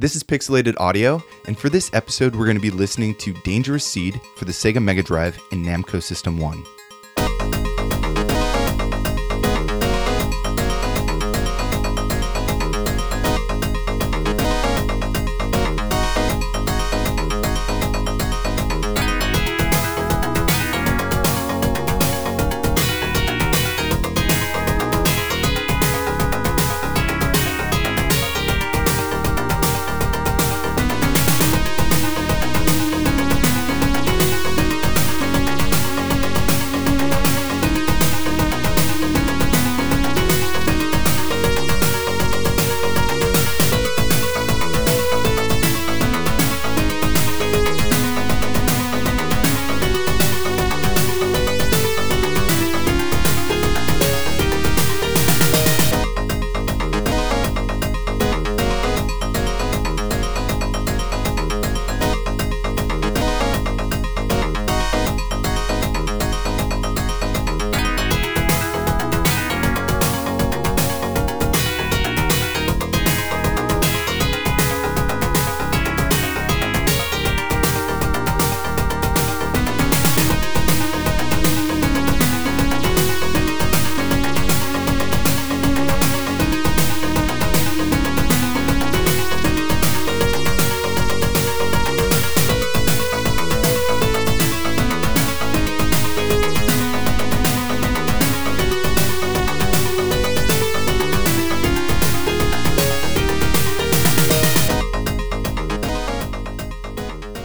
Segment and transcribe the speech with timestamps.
[0.00, 3.84] This is Pixelated Audio, and for this episode, we're going to be listening to Dangerous
[3.84, 6.77] Seed for the Sega Mega Drive and Namco System 1.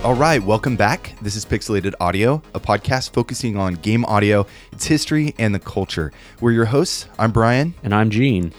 [0.04, 1.16] All right, welcome back.
[1.22, 6.12] This is Pixelated Audio, a podcast focusing on game audio, its history, and the culture.
[6.42, 7.08] We're your hosts.
[7.18, 7.74] I'm Brian.
[7.84, 8.52] And I'm Gene.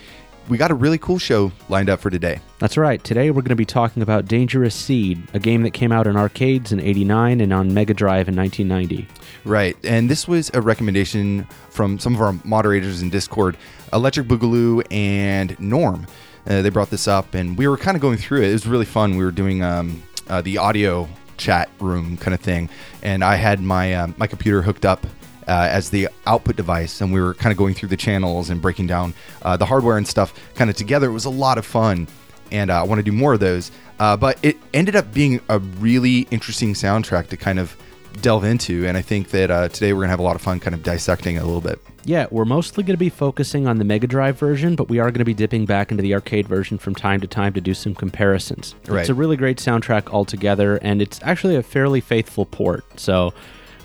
[0.48, 2.41] We got a really cool show lined up for today.
[2.61, 3.05] That's right.
[3.05, 6.17] Today we're going to be talking about Dangerous Seed, a game that came out in
[6.17, 9.06] arcades in 89 and on Mega Drive in 1990.
[9.45, 9.77] Right.
[9.84, 13.58] And this was a recommendation from some of our moderators in Discord,
[13.92, 16.07] Electric Boogaloo and Norm.
[16.46, 18.48] Uh, they brought this up, and we were kind of going through it.
[18.48, 19.19] It was really fun.
[19.19, 22.68] We were doing um, uh, the audio chat room kind of thing,
[23.02, 25.06] and I had my um, my computer hooked up
[25.46, 28.61] uh, as the output device, and we were kind of going through the channels and
[28.61, 31.08] breaking down uh, the hardware and stuff kind of together.
[31.08, 32.08] It was a lot of fun,
[32.50, 33.70] and uh, I want to do more of those.
[33.98, 37.77] Uh, but it ended up being a really interesting soundtrack to kind of
[38.20, 40.61] delve into, and I think that uh, today we're gonna have a lot of fun
[40.61, 41.79] kind of dissecting it a little bit.
[42.07, 45.11] Yeah, we're mostly going to be focusing on the Mega Drive version, but we are
[45.11, 47.73] going to be dipping back into the arcade version from time to time to do
[47.73, 48.75] some comparisons.
[48.86, 49.01] Right.
[49.01, 52.85] It's a really great soundtrack altogether, and it's actually a fairly faithful port.
[53.01, 53.33] So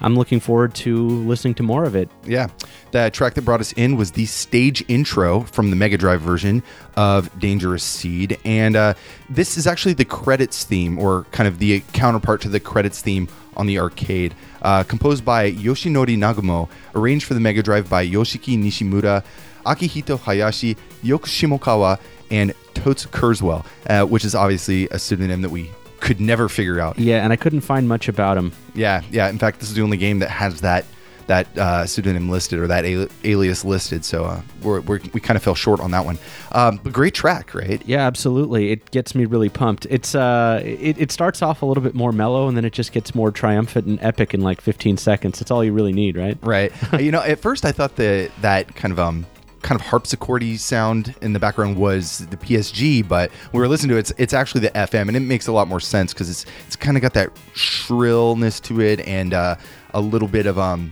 [0.01, 2.09] I'm looking forward to listening to more of it.
[2.25, 2.47] Yeah.
[2.91, 6.63] The track that brought us in was the stage intro from the Mega Drive version
[6.95, 8.37] of Dangerous Seed.
[8.43, 8.93] And uh,
[9.29, 13.27] this is actually the credits theme, or kind of the counterpart to the credits theme
[13.55, 14.33] on the arcade.
[14.61, 19.23] Uh, composed by Yoshinori Nagumo, arranged for the Mega Drive by Yoshiki Nishimura,
[19.65, 21.99] Akihito Hayashi, Yoko Shimokawa,
[22.31, 26.97] and Totsu Kurzweil, uh, which is obviously a pseudonym that we could never figure out.
[26.97, 28.51] Yeah, and I couldn't find much about him.
[28.73, 29.29] Yeah, yeah.
[29.29, 30.85] In fact, this is the only game that has that
[31.29, 34.03] that uh, pseudonym listed or that ali- alias listed.
[34.03, 36.17] So uh, we're, we're, we kind of fell short on that one.
[36.53, 37.81] Um, but great track, right?
[37.85, 38.71] Yeah, absolutely.
[38.71, 39.85] It gets me really pumped.
[39.91, 42.91] It's uh, it, it starts off a little bit more mellow, and then it just
[42.91, 45.37] gets more triumphant and epic in like 15 seconds.
[45.39, 46.37] That's all you really need, right?
[46.41, 46.73] Right.
[46.99, 49.25] You know, at first I thought that that kind of um
[49.61, 53.89] kind of harpsichordy sound in the background was the PSG, but when we were listening
[53.89, 56.29] to it, it's, it's actually the FM, and it makes a lot more sense because
[56.29, 59.55] it's it's kind of got that shrillness to it and uh,
[59.93, 60.91] a little bit of um,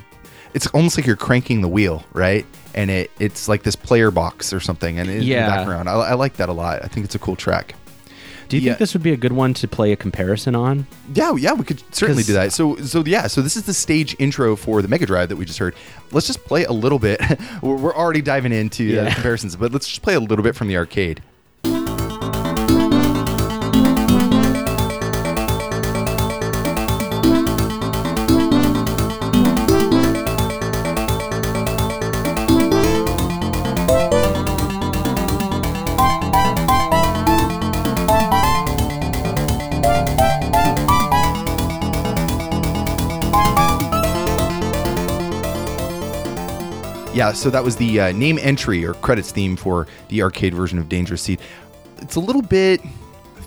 [0.58, 2.46] it's almost like you're cranking the wheel, right?
[2.74, 5.46] And it it's like this player box or something, and in Yeah.
[5.50, 6.84] the background, I, I like that a lot.
[6.84, 7.76] I think it's a cool track.
[8.50, 8.72] Do you Yeah.
[8.72, 10.88] think this would be a good one to play a comparison on?
[11.14, 12.54] Yeah, yeah, we could certainly do that.
[12.54, 15.46] So, so yeah, so this is the stage intro for the Mega Drive that we
[15.46, 15.76] just heard.
[16.12, 17.22] Let's just play a little bit.
[17.62, 20.70] we're, we're already diving into uh, comparisons, but let's just play a little bit from
[20.70, 21.22] the arcade.
[47.18, 50.78] Yeah, so that was the uh, name entry or credits theme for the arcade version
[50.78, 51.40] of Dangerous Seed.
[51.98, 52.80] It's a little bit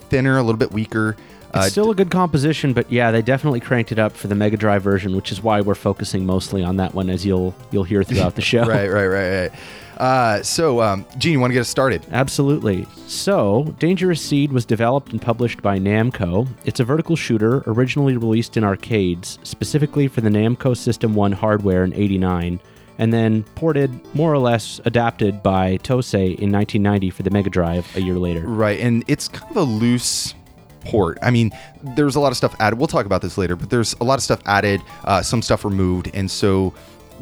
[0.08, 1.16] thinner, a little bit weaker.
[1.50, 4.34] It's Uh, still a good composition, but yeah, they definitely cranked it up for the
[4.34, 7.84] Mega Drive version, which is why we're focusing mostly on that one, as you'll you'll
[7.84, 8.64] hear throughout the show.
[8.64, 9.52] right, right, right, right.
[9.98, 12.04] Uh, so, um, Gene, you want to get us started?
[12.10, 12.88] Absolutely.
[13.06, 16.48] So, Dangerous Seed was developed and published by Namco.
[16.64, 21.84] It's a vertical shooter originally released in arcades, specifically for the Namco System 1 hardware
[21.84, 22.58] in 89,
[23.00, 27.96] and then ported, more or less adapted by Tosei in 1990 for the Mega Drive
[27.96, 28.42] a year later.
[28.46, 30.34] Right, and it's kind of a loose
[30.82, 31.16] port.
[31.22, 31.50] I mean,
[31.96, 32.78] there's a lot of stuff added.
[32.78, 35.64] We'll talk about this later, but there's a lot of stuff added, uh, some stuff
[35.64, 36.74] removed, and so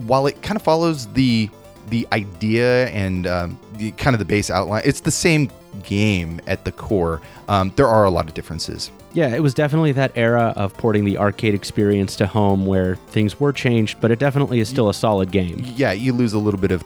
[0.09, 1.49] while it kind of follows the
[1.91, 5.49] the idea and um, the kind of the base outline, it's the same
[5.85, 7.23] game at the core.
[7.47, 8.91] Um, there are a lot of differences.
[9.13, 13.41] Yeah, it was definitely that era of porting the arcade experience to home where things
[13.41, 15.63] were changed, but it definitely is still a solid game.
[15.77, 16.85] Yeah, you lose a little bit of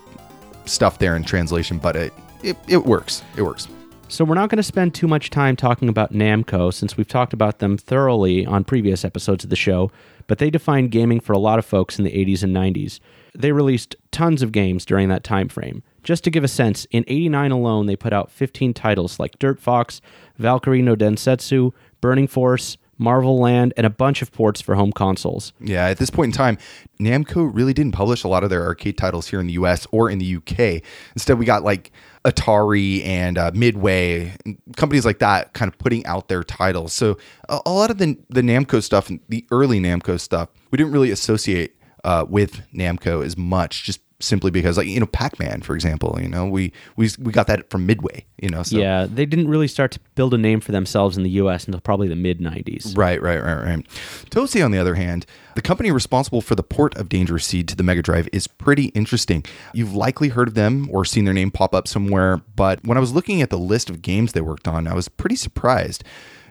[0.64, 3.22] stuff there in translation, but it it, it works.
[3.36, 3.68] It works.
[4.08, 7.32] So we're not going to spend too much time talking about Namco since we've talked
[7.32, 9.90] about them thoroughly on previous episodes of the show,
[10.26, 13.00] but they defined gaming for a lot of folks in the 80s and 90s.
[13.34, 15.82] They released tons of games during that time frame.
[16.02, 19.58] Just to give a sense, in 89 alone they put out 15 titles like Dirt
[19.58, 20.02] Fox,
[20.36, 21.72] Valkyrie no Densetsu,
[22.02, 25.54] Burning Force, Marvel Land, and a bunch of ports for home consoles.
[25.60, 26.58] Yeah, at this point in time,
[27.00, 30.10] Namco really didn't publish a lot of their arcade titles here in the US or
[30.10, 30.82] in the UK.
[31.14, 31.90] Instead, we got like
[32.24, 34.34] Atari and uh, Midway,
[34.76, 36.92] companies like that, kind of putting out their titles.
[36.92, 37.16] So
[37.48, 41.10] a, a lot of the the Namco stuff, the early Namco stuff, we didn't really
[41.10, 46.18] associate uh, with Namco as much, just simply because like you know pac-man for example
[46.20, 48.76] you know we we, we got that from midway you know so.
[48.76, 51.80] yeah they didn't really start to build a name for themselves in the us until
[51.80, 53.86] probably the mid 90s right right right right.
[54.30, 57.76] Tosei on the other hand the company responsible for the port of dangerous seed to
[57.76, 59.44] the mega drive is pretty interesting.
[59.74, 63.00] You've likely heard of them or seen their name pop up somewhere but when i
[63.00, 66.04] was looking at the list of games they worked on i was pretty surprised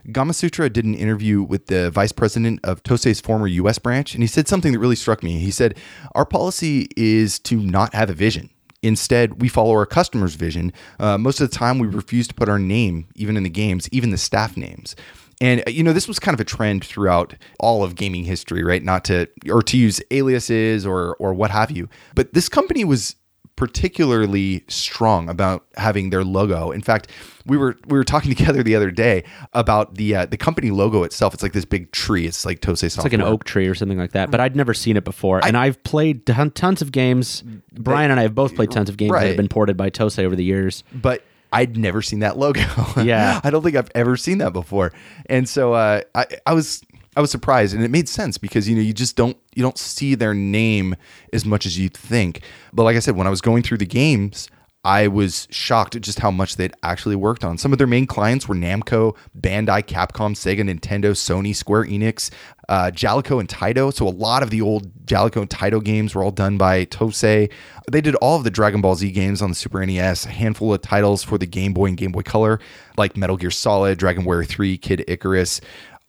[0.07, 4.27] Gamasutra did an interview with the vice president of Tosei's former US branch, and he
[4.27, 5.39] said something that really struck me.
[5.39, 5.77] He said,
[6.15, 8.49] Our policy is to not have a vision.
[8.83, 10.73] Instead, we follow our customer's vision.
[10.99, 13.87] Uh, most of the time, we refuse to put our name, even in the games,
[13.91, 14.95] even the staff names.
[15.39, 18.83] And you know, this was kind of a trend throughout all of gaming history, right?
[18.83, 21.89] Not to or to use aliases or or what have you.
[22.15, 23.15] But this company was
[23.55, 26.71] particularly strong about having their logo.
[26.71, 27.09] In fact,
[27.45, 31.03] we were we were talking together the other day about the uh, the company logo
[31.03, 31.33] itself.
[31.33, 32.25] It's like this big tree.
[32.25, 34.31] It's like Tosei It's like an oak tree or something like that.
[34.31, 37.43] But I'd never seen it before, and I've played ton- tons of games.
[37.73, 40.23] Brian and I have both played tons of games that have been ported by Tosei
[40.23, 40.83] over the years.
[40.93, 41.23] but
[41.53, 42.61] I'd never seen that logo.
[43.03, 43.41] Yeah.
[43.43, 44.93] I don't think I've ever seen that before.
[45.25, 46.81] And so uh, I, I was
[47.15, 49.77] I was surprised, and it made sense because you know you just don't you don't
[49.77, 50.95] see their name
[51.33, 52.41] as much as you'd think.
[52.71, 54.49] But like I said, when I was going through the games.
[54.83, 57.59] I was shocked at just how much they'd actually worked on.
[57.59, 62.31] Some of their main clients were Namco, Bandai, Capcom, Sega, Nintendo, Sony, Square Enix,
[62.67, 63.93] uh, Jaleco, and Taito.
[63.93, 67.51] So a lot of the old Jaleco and Taito games were all done by Tosei.
[67.91, 70.73] They did all of the Dragon Ball Z games on the Super NES, a handful
[70.73, 72.59] of titles for the Game Boy and Game Boy Color,
[72.97, 75.61] like Metal Gear Solid, Dragon Warrior 3, Kid Icarus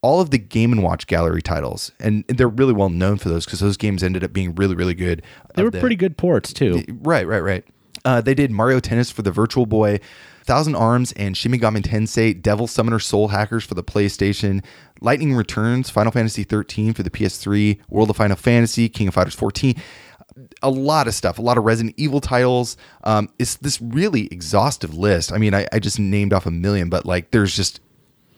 [0.02, 3.44] all of the Game and Watch Gallery titles, and they're really well known for those
[3.44, 5.22] because those games ended up being really, really good.
[5.54, 6.82] They were the- pretty good ports too.
[6.88, 7.64] Right, right, right.
[8.04, 10.00] Uh, they did Mario Tennis for the Virtual Boy,
[10.44, 14.64] Thousand Arms and Shin Megami Tensei, Devil Summoner Soul Hackers for the PlayStation,
[15.00, 19.37] Lightning Returns, Final Fantasy 13 for the PS3, World of Final Fantasy, King of Fighters
[19.37, 19.76] 14.
[20.62, 22.76] A lot of stuff, a lot of Resident Evil titles.
[23.05, 25.32] Um, it's this really exhaustive list.
[25.32, 27.81] I mean, I, I just named off a million, but like there's just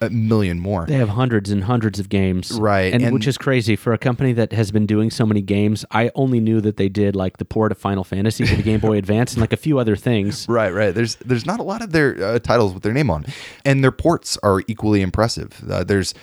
[0.04, 0.86] a million more.
[0.86, 3.98] They have hundreds and hundreds of games, Right, And, and- which is crazy for a
[3.98, 5.84] company that has been doing so many games.
[5.90, 8.80] I only knew that they did like the port of Final Fantasy for the Game
[8.80, 10.46] Boy Advance and like a few other things.
[10.48, 10.94] Right, right.
[10.94, 13.26] There's there's not a lot of their uh, titles with their name on,
[13.64, 15.62] and their ports are equally impressive.
[15.70, 16.14] Uh, there's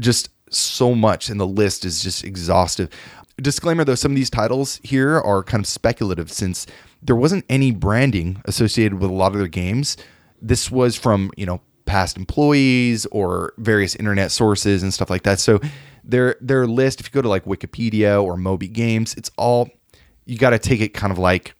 [0.00, 2.88] just so much, and the list is just exhaustive.
[3.40, 6.66] Disclaimer though, some of these titles here are kind of speculative since
[7.02, 9.96] there wasn't any branding associated with a lot of their games.
[10.40, 15.40] This was from you know past employees or various internet sources and stuff like that.
[15.40, 15.60] So
[16.04, 19.70] their their list, if you go to like Wikipedia or Moby Games, it's all
[20.24, 21.54] you got to take it kind of like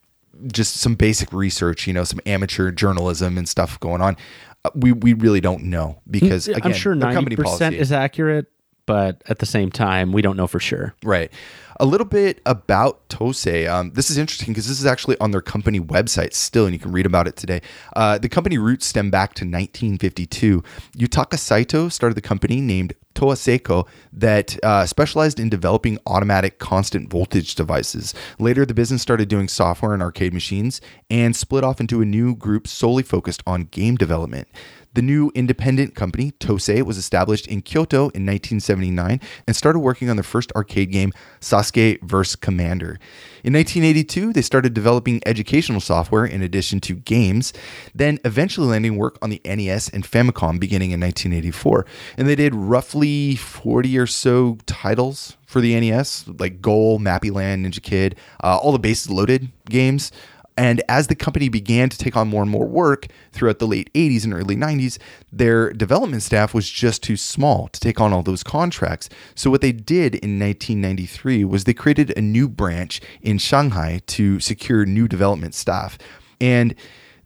[0.53, 4.17] just some basic research, you know, some amateur journalism and stuff going on.
[4.65, 8.47] Uh, we we really don't know because again, I'm sure ninety percent is accurate,
[8.85, 10.95] but at the same time, we don't know for sure.
[11.03, 11.33] Right.
[11.79, 13.69] A little bit about Tosei.
[13.69, 16.79] Um, this is interesting because this is actually on their company website still, and you
[16.79, 17.61] can read about it today.
[17.95, 20.63] Uh, the company roots stem back to 1952.
[20.97, 27.55] Yutaka Saito started the company named Toaseiko that uh, specialized in developing automatic constant voltage
[27.55, 28.15] devices.
[28.39, 30.81] Later, the business started doing software and arcade machines
[31.11, 34.49] and split off into a new group solely focused on game development.
[34.97, 40.17] The new independent company, Tosei, was established in Kyoto in 1979 and started working on
[40.17, 42.35] their first arcade game, Sasuke vs.
[42.35, 42.99] Commander.
[43.45, 47.53] In 1982, they started developing educational software in addition to games,
[47.95, 51.85] then eventually landing work on the NES and Famicom beginning in 1984.
[52.17, 57.67] And they did roughly 40 or so titles for the NES, like Goal, Mappy Land,
[57.67, 60.11] Ninja Kid, uh, all the bases loaded games.
[60.57, 63.93] And as the company began to take on more and more work throughout the late
[63.93, 64.99] 80s and early 90s,
[65.31, 69.09] their development staff was just too small to take on all those contracts.
[69.35, 74.41] So, what they did in 1993 was they created a new branch in Shanghai to
[74.41, 75.99] secure new development staff.
[76.41, 76.75] And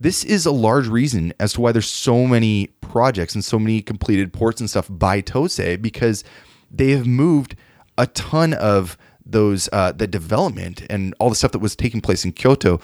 [0.01, 3.83] this is a large reason as to why there's so many projects and so many
[3.83, 6.25] completed ports and stuff by Tosei because
[6.71, 7.55] they have moved
[7.99, 12.25] a ton of those uh, the development and all the stuff that was taking place
[12.25, 12.81] in Kyoto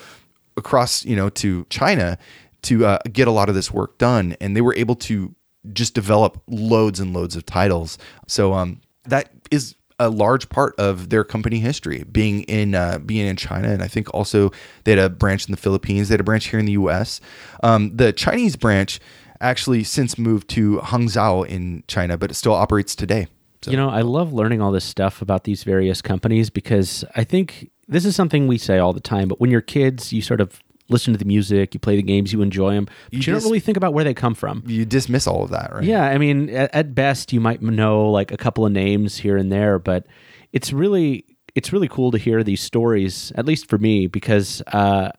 [0.57, 2.19] across you know to China
[2.63, 5.35] to uh, get a lot of this work done, and they were able to
[5.73, 7.99] just develop loads and loads of titles.
[8.27, 13.27] So um, that is a large part of their company history, being in uh, being
[13.27, 14.53] in China, and I think also
[14.85, 16.09] they had a branch in the Philippines.
[16.09, 17.21] They had a branch here in the U.S.
[17.63, 19.01] Um, the Chinese branch
[19.41, 23.29] actually since moved to Hangzhou in China, but it still operates today.
[23.63, 23.71] So.
[23.71, 27.71] You know, I love learning all this stuff about these various companies because I think
[27.89, 30.63] this is something we say all the time, but when you're kids, you sort of
[30.89, 33.43] listen to the music, you play the games, you enjoy them, but you, you dis-
[33.43, 34.63] don't really think about where they come from.
[34.67, 35.85] You dismiss all of that, right?
[35.85, 39.37] Yeah, I mean, at, at, best, you might know like a couple of names here
[39.37, 40.07] and there, but
[40.53, 41.25] it's really
[41.55, 45.11] it's really cool to hear these stories, at least for me, because uh,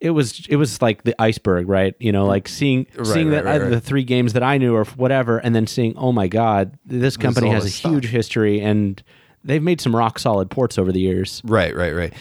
[0.00, 1.94] it was it was like the iceberg, right?
[1.98, 4.74] You know, like seeing right, seeing right, that right, the three games that I knew
[4.74, 7.92] or whatever, and then seeing, oh my god, this company has a stuff.
[7.92, 9.02] huge history and
[9.46, 11.40] they've made some rock solid ports over the years.
[11.44, 12.12] Right, right, right.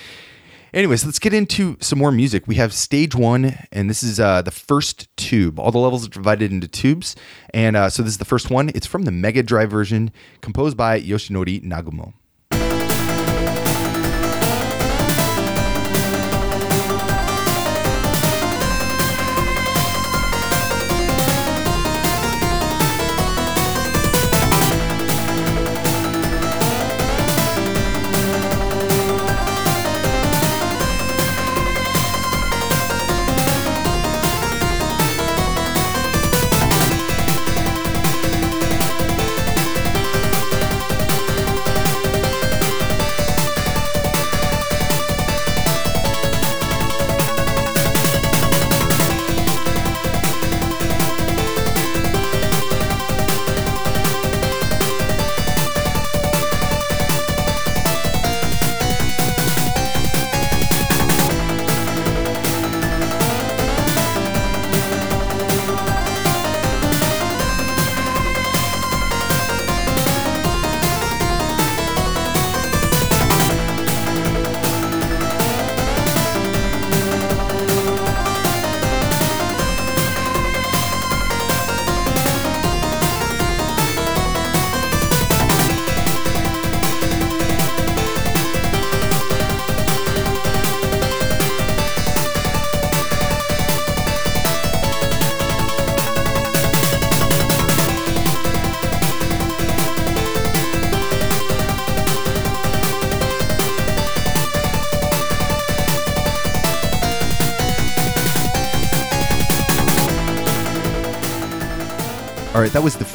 [0.73, 2.47] Anyways, let's get into some more music.
[2.47, 5.57] We have stage one, and this is uh, the first tube.
[5.57, 7.15] All the levels are divided into tubes,
[7.53, 8.69] and uh, so this is the first one.
[8.75, 12.13] It's from the Mega Drive version, composed by Yoshinori Nagumo.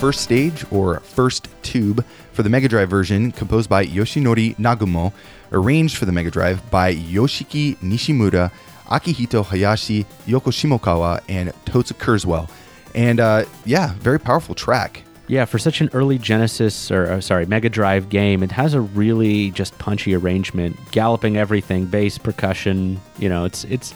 [0.00, 2.02] First stage or first tube
[2.32, 5.12] for the Mega Drive version, composed by Yoshinori Nagumo,
[5.52, 8.50] arranged for the Mega Drive by Yoshiki Nishimura,
[8.86, 12.48] Akihito Hayashi, Yoko Shimokawa, and Totsu Kurzweil.
[12.94, 15.02] And uh, yeah, very powerful track.
[15.26, 18.80] Yeah, for such an early Genesis or uh, sorry Mega Drive game, it has a
[18.80, 22.98] really just punchy arrangement, galloping everything, bass, percussion.
[23.18, 23.94] You know, it's it's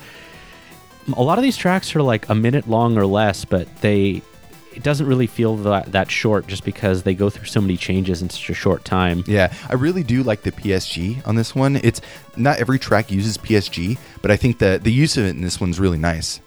[1.16, 4.20] a lot of these tracks are like a minute long or less, but they
[4.76, 8.22] it doesn't really feel that, that short just because they go through so many changes
[8.22, 9.24] in such a short time.
[9.26, 11.76] Yeah, I really do like the PSG on this one.
[11.76, 12.00] It's
[12.36, 15.60] not every track uses PSG, but I think that the use of it in this
[15.60, 16.40] one's really nice.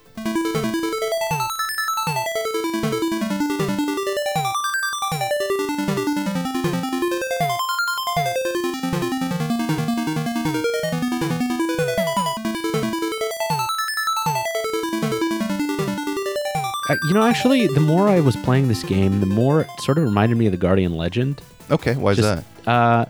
[17.07, 20.03] You know, actually, the more I was playing this game, the more it sort of
[20.03, 21.41] reminded me of the Guardian Legend.
[21.71, 22.43] Okay, why is that?
[22.65, 23.05] Uh,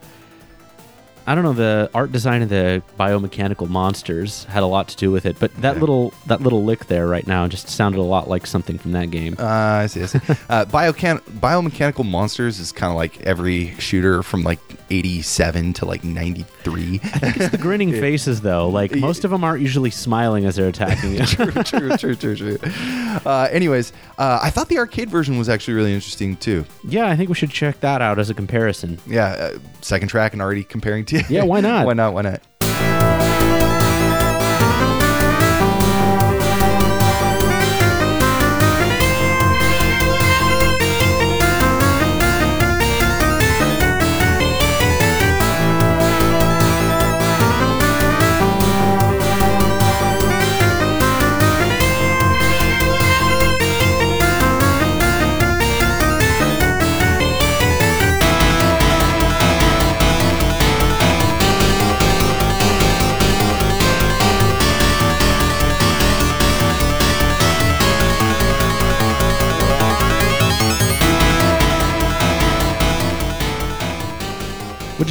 [1.27, 1.51] I don't know.
[1.51, 5.53] The art design of the biomechanical monsters had a lot to do with it, but
[5.55, 8.93] that little that little lick there right now just sounded a lot like something from
[8.93, 9.35] that game.
[9.37, 10.03] Uh, I see.
[10.03, 10.19] I see.
[10.49, 17.01] uh, biomechanical monsters is kind of like every shooter from like 87 to like 93.
[17.03, 18.69] it's the grinning faces though.
[18.69, 21.25] Like most of them aren't usually smiling as they're attacking you.
[21.25, 22.57] true, true, true, true, true.
[23.25, 26.65] Uh, anyways, uh, I thought the arcade version was actually really interesting too.
[26.87, 28.97] yeah, I think we should check that out as a comparison.
[29.05, 31.16] Yeah, uh, second track and already comparing to.
[31.29, 31.85] Yeah, why not?
[31.85, 32.13] why not?
[32.13, 32.41] Why not?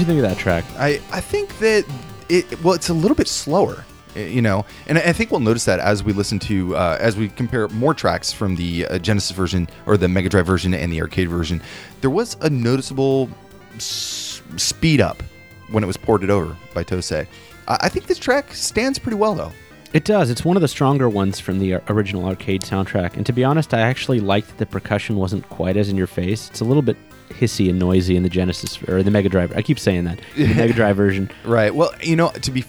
[0.06, 0.64] You think of that track?
[0.78, 1.84] I, I think that
[2.28, 3.84] it well it's a little bit slower
[4.16, 7.16] uh, you know and i think we'll notice that as we listen to uh, as
[7.16, 10.92] we compare more tracks from the uh, genesis version or the mega drive version and
[10.92, 11.62] the arcade version
[12.00, 13.30] there was a noticeable
[13.76, 15.22] s- speed up
[15.70, 17.28] when it was ported over by tosei
[17.68, 19.52] I, I think this track stands pretty well though
[19.92, 20.30] It does.
[20.30, 23.16] It's one of the stronger ones from the original arcade soundtrack.
[23.16, 26.08] And to be honest, I actually liked that the percussion wasn't quite as in your
[26.08, 26.50] face.
[26.50, 26.96] It's a little bit
[27.38, 29.56] hissy and noisy in the Genesis or the Mega Drive.
[29.56, 30.20] I keep saying that.
[30.36, 31.30] The Mega Drive version.
[31.44, 31.74] Right.
[31.74, 32.64] Well, you know, to be,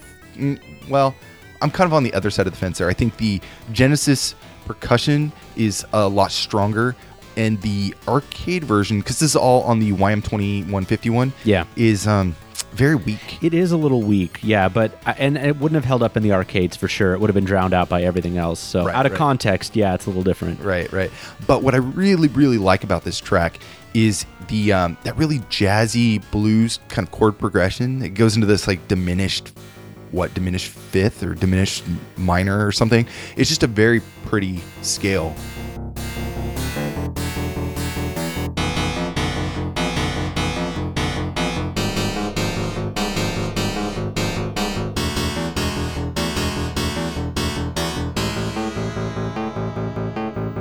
[0.90, 1.16] well,
[1.62, 2.90] I'm kind of on the other side of the fence there.
[2.90, 6.96] I think the Genesis percussion is a lot stronger,
[7.36, 11.66] and the arcade version, because this is all on the YM2151, Yeah.
[11.76, 12.36] is um
[12.74, 13.42] very weak.
[13.44, 16.34] It is a little weak, yeah, but and it wouldn't have held up in the
[16.34, 17.14] arcades for sure.
[17.14, 18.60] It would have been drowned out by everything else.
[18.60, 19.18] So Right, out of right.
[19.18, 20.60] context, yeah, it's a little different.
[20.62, 21.10] Right, right.
[21.48, 23.60] But what I really, really like about this track
[23.94, 28.02] is the um, that really jazzy blues kind of chord progression.
[28.02, 29.52] It goes into this like diminished,
[30.12, 31.84] what diminished fifth or diminished
[32.18, 33.08] minor or something.
[33.36, 35.36] It's just a very pretty scale.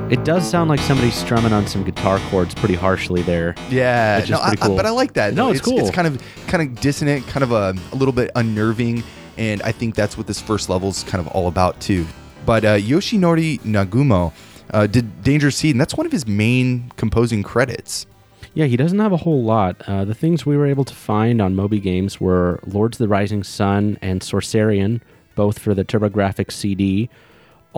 [0.09, 3.55] It does sound like somebody strumming on some guitar chords pretty harshly there.
[3.69, 4.75] Yeah, no, I- pretty I- cool.
[4.77, 5.33] but I like that.
[5.33, 5.51] No, though.
[5.51, 5.79] it's cool.
[5.79, 9.03] It's kind of kind of dissonant, kind of a, a little bit unnerving,
[9.37, 12.05] and I think that's what this first level is kind of all about too.
[12.45, 14.31] But uh, Yoshinori Nagumo
[14.71, 18.05] uh, did Dangerous Seed, and that's one of his main composing credits.
[18.53, 19.81] Yeah, he doesn't have a whole lot.
[19.87, 23.09] Uh, the things we were able to find on Moby Games were Lords of the
[23.09, 25.01] Rising Sun and Sorcerian,
[25.35, 27.09] both for the TurboGrafx CD.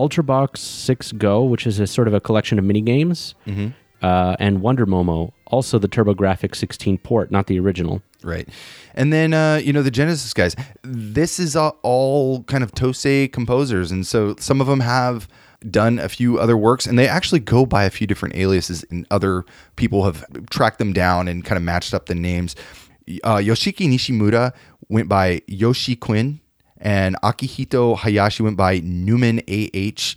[0.00, 3.34] Ultrabox 6 Go, which is a sort of a collection of mini games,
[4.02, 8.02] uh, and Wonder Momo, also the TurboGrafx 16 port, not the original.
[8.22, 8.48] Right.
[8.94, 13.90] And then, uh, you know, the Genesis guys, this is all kind of Tosei composers.
[13.90, 15.28] And so some of them have
[15.68, 19.06] done a few other works and they actually go by a few different aliases and
[19.10, 19.44] other
[19.76, 22.56] people have tracked them down and kind of matched up the names.
[23.24, 24.52] Uh, Yoshiki Nishimura
[24.88, 26.39] went by Yoshi Quinn
[26.80, 30.14] and Akihito Hayashi went by Newman AH.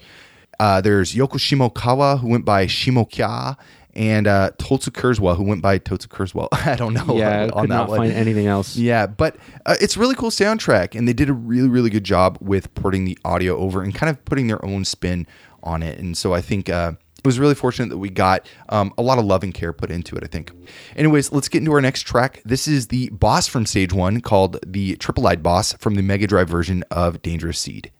[0.59, 3.57] Uh, there's Yoko Shimokawa who went by Shimokya
[3.95, 6.47] and uh, Totsu Kurzweil who went by Totsu Kurzweil.
[6.65, 7.97] I don't know yeah, on could that not one.
[7.99, 8.75] find anything else.
[8.75, 12.03] Yeah, but uh, it's a really cool soundtrack, and they did a really, really good
[12.03, 15.27] job with porting the audio over and kind of putting their own spin
[15.63, 15.99] on it.
[15.99, 16.93] And so I think uh,
[17.23, 19.89] it was really fortunate that we got um, a lot of love and care put
[19.89, 20.23] into it.
[20.23, 20.51] I think.
[20.95, 22.41] Anyways, let's get into our next track.
[22.43, 26.27] This is the boss from Stage One, called the Triple Eyed Boss from the Mega
[26.27, 27.91] Drive version of Dangerous Seed.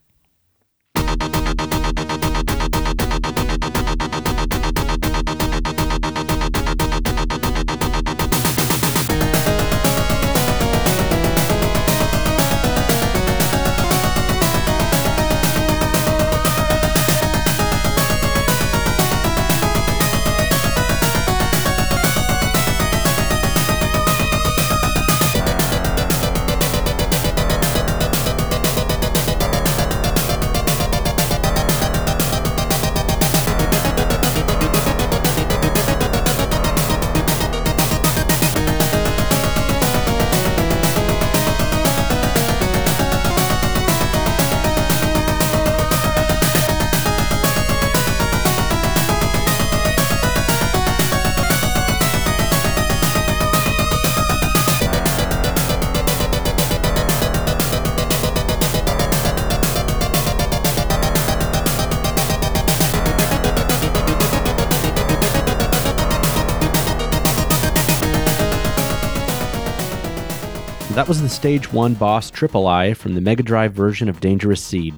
[71.44, 74.96] Stage 1 boss Triple I from the Mega Drive version of Dangerous Seed.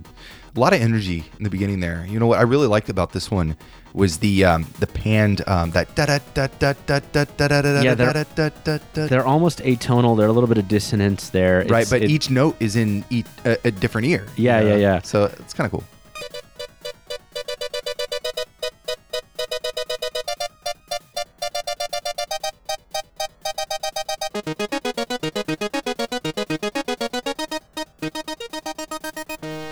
[0.55, 2.05] A lot of energy in the beginning there.
[2.07, 3.57] You know what I really liked about this one
[3.95, 7.47] was the um, the panned um, that da da da da da da da da
[7.47, 9.07] da da they're- da da da.
[9.07, 10.15] They're almost atonal.
[10.15, 11.65] They're a little bit of dissonance there.
[11.67, 14.27] Right, but it- each note is in each, a, a different ear.
[14.35, 14.67] you Yeah, know?
[14.67, 15.01] yeah, yeah.
[15.01, 15.83] So it's kind of cool.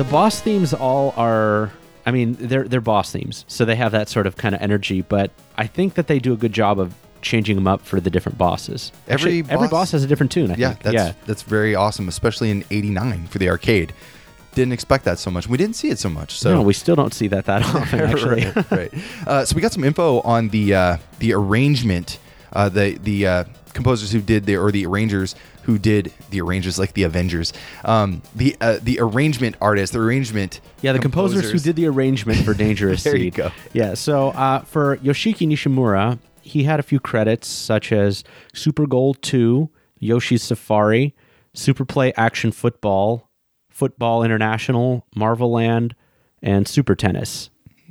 [0.04, 1.72] The boss themes all are.
[2.06, 5.02] I mean, they're they're boss themes, so they have that sort of kind of energy.
[5.02, 8.10] But I think that they do a good job of changing them up for the
[8.10, 8.92] different bosses.
[9.08, 10.52] Every Actually, every boss- boss has a different tune.
[10.52, 10.82] I Yeah, think.
[10.84, 11.13] that's yeah.
[11.26, 13.94] that's very awesome, especially in '89 for the arcade.
[14.56, 15.48] Didn't expect that so much.
[15.48, 16.38] We didn't see it so much.
[16.38, 18.02] So no, we still don't see that that often.
[18.02, 18.94] Actually, right, right.
[19.28, 22.20] Uh, so we got some info on the uh, the arrangement,
[22.52, 26.78] uh, the the uh, composers who did the or the arrangers who did the arrangers
[26.78, 27.54] like the Avengers,
[27.86, 30.62] um, the uh, the arrangement artists, the arrangement.
[30.82, 33.52] Yeah, the composers, who did the arrangement for Dangerous There you go.
[33.73, 38.23] Yeah, so uh, for Yoshiki Nishimura, he had a few credits such as
[38.54, 41.15] Super Gold 2, Yoshi's Safari,
[41.54, 43.30] Super Play Action Football,
[43.69, 45.95] Football International, Marvel Land,
[46.41, 47.49] and Super Tennis.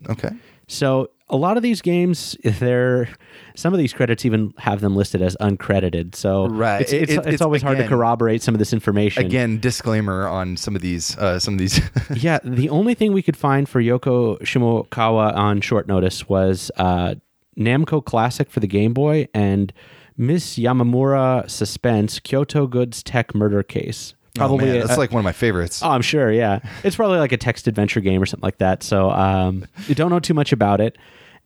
[0.09, 0.31] Okay.
[0.69, 3.09] So a lot of these games, they're
[3.55, 6.15] some of these credits even have them listed as uncredited.
[6.15, 6.81] So Right.
[6.83, 9.25] it's, It- it's, it's, it's- always hard to corroborate some of this information.
[9.27, 11.17] Again, disclaimer on some of these.
[11.19, 11.81] Uh, some of these.
[12.17, 17.15] yeah, the only thing we could find for Yoko Shimokawa on short notice was uh,
[17.59, 19.73] Namco Classic for the Game Boy and
[20.17, 24.15] Miss Yamamura Suspense Kyoto Goods Tech Murder Case.
[24.35, 25.83] Probably, oh, man, that's a- like one of my favorites.
[25.83, 26.33] Oh, I'm sure.
[26.33, 28.83] Yeah, it's probably like a text adventure game or something like that.
[28.83, 30.97] So um, you don't know too much about it.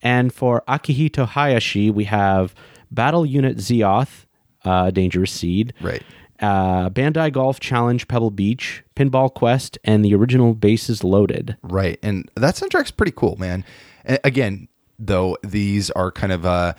[0.03, 2.55] And for Akihito Hayashi, we have
[2.91, 4.27] Battle Unit Zeoth,
[4.65, 6.03] uh, Dangerous Seed, Right.
[6.41, 11.57] uh, Bandai Golf Challenge Pebble Beach, Pinball Quest, and the original Bases Loaded.
[11.63, 11.99] Right.
[12.03, 13.65] And that soundtrack's pretty cool, man.
[14.23, 14.69] Again,
[14.99, 16.75] though, these are kind of uh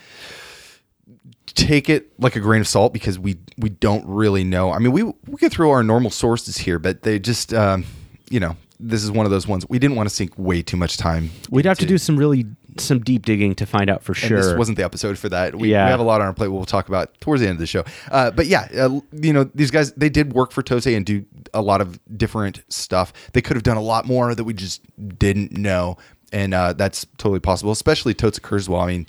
[1.57, 4.71] take it like a grain of salt because we we don't really know.
[4.71, 7.83] I mean, we we could throw our normal sources here, but they just um,
[8.29, 10.77] you know, this is one of those ones we didn't want to sink way too
[10.77, 11.31] much time.
[11.49, 12.45] We'd have to do some really
[12.77, 14.37] some deep digging to find out for And sure.
[14.37, 15.55] this wasn't the episode for that.
[15.55, 15.85] We, Yeah.
[15.85, 16.49] we have a lot on our plate.
[16.49, 17.83] We'll talk about towards the end of the show.
[18.11, 21.25] Uh, but yeah, uh, you know, these guys they did work for Tose and do
[21.55, 23.13] a lot of different stuff.
[23.33, 24.83] They could have done a lot more that we just
[25.17, 25.97] didn't know,
[26.31, 27.71] and uh, that's totally possible.
[27.71, 28.83] Especially Totsu Kurzweil.
[28.83, 29.07] I mean,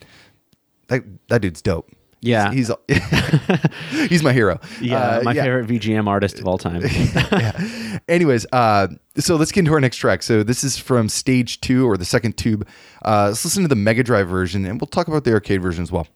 [0.86, 1.90] that that dude's dope.
[2.20, 2.52] Yeah.
[2.52, 2.98] he's he's,
[4.08, 4.60] he's my hero.
[4.80, 6.82] yeah, Uh, my favorite VGM artist of all time.
[7.32, 7.98] yeah.
[8.08, 10.22] Anyways, uh, so let's get into our next track.
[10.22, 12.66] So this is from stage two or the second tube.
[13.04, 15.82] Uh, let's listen to the Mega Drive version, and we'll talk about the arcade version
[15.82, 16.06] as well.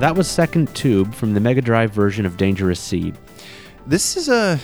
[0.00, 3.16] That was second tube from the Mega Drive version of Dangerous Seed.
[3.86, 4.58] This is a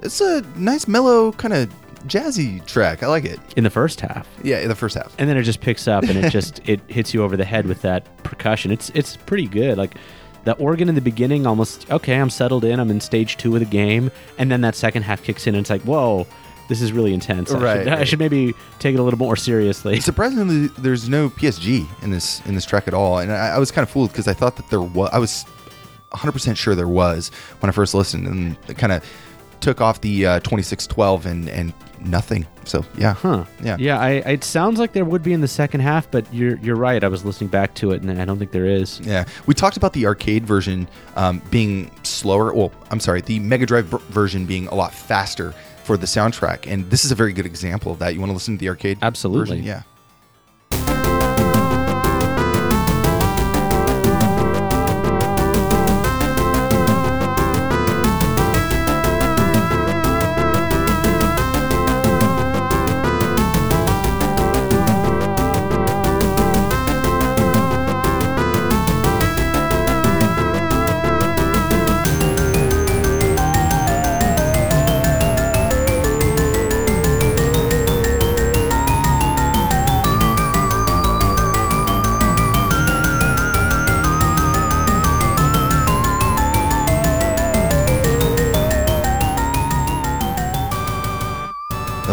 [0.00, 1.72] it's a nice mellow kind of
[2.06, 3.02] jazzy track.
[3.02, 3.40] I like it.
[3.56, 4.28] in the first half.
[4.42, 5.14] Yeah, in the first half.
[5.18, 7.66] and then it just picks up and it just it hits you over the head
[7.66, 8.70] with that percussion.
[8.70, 9.78] It's it's pretty good.
[9.78, 9.96] Like
[10.44, 12.16] the organ in the beginning, almost okay.
[12.16, 12.78] I'm settled in.
[12.80, 15.62] I'm in stage two of the game, and then that second half kicks in, and
[15.62, 16.26] it's like, whoa,
[16.68, 17.52] this is really intense.
[17.52, 18.08] I Right, should, I right.
[18.08, 20.00] should maybe take it a little more seriously.
[20.00, 23.70] Surprisingly, there's no PSG in this in this track at all, and I, I was
[23.70, 25.10] kind of fooled because I thought that there was.
[25.12, 25.44] I was
[26.10, 27.28] 100 percent sure there was
[27.60, 29.04] when I first listened, and it kind of
[29.60, 32.46] took off the uh, 2612 and and nothing.
[32.64, 33.44] So yeah, Huh?
[33.62, 33.76] Yeah.
[33.78, 33.98] Yeah.
[33.98, 37.02] I, it sounds like there would be in the second half, but you're you're right.
[37.02, 39.00] I was listening back to it, and I don't think there is.
[39.00, 42.52] Yeah, we talked about the arcade version um, being slower.
[42.54, 46.66] Well, I'm sorry, the Mega Drive ver- version being a lot faster for the soundtrack,
[46.66, 48.14] and this is a very good example of that.
[48.14, 48.98] You want to listen to the arcade?
[49.02, 49.56] Absolutely.
[49.58, 49.66] version?
[49.66, 49.82] Yeah.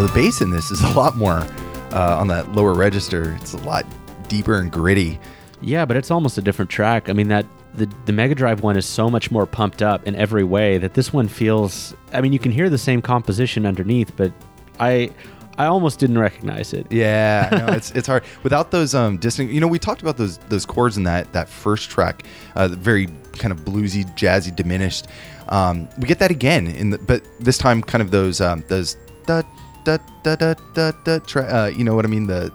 [0.02, 1.46] Now, the bass in this is a lot more
[1.92, 3.38] uh, on that lower register.
[3.40, 3.86] It's a lot
[4.28, 5.20] deeper and gritty.
[5.62, 7.08] Yeah, but it's almost a different track.
[7.08, 10.16] I mean that the the Mega Drive one is so much more pumped up in
[10.16, 11.94] every way that this one feels.
[12.14, 14.34] I mean, you can hear the same composition underneath, but
[14.80, 15.12] I
[15.60, 16.88] I almost didn't recognize it.
[16.90, 19.54] Yeah, no, it's it's hard without those um distinct.
[19.54, 22.24] You know, we talked about those those chords in that that first track,
[22.56, 25.06] uh, very kind of bluesy, jazzy, diminished.
[25.50, 28.98] Um, we get that again in the, but this time kind of those um those
[29.28, 29.44] da
[29.84, 31.20] da da da da da.
[31.20, 32.28] Tra- uh, you know what I mean?
[32.28, 32.52] The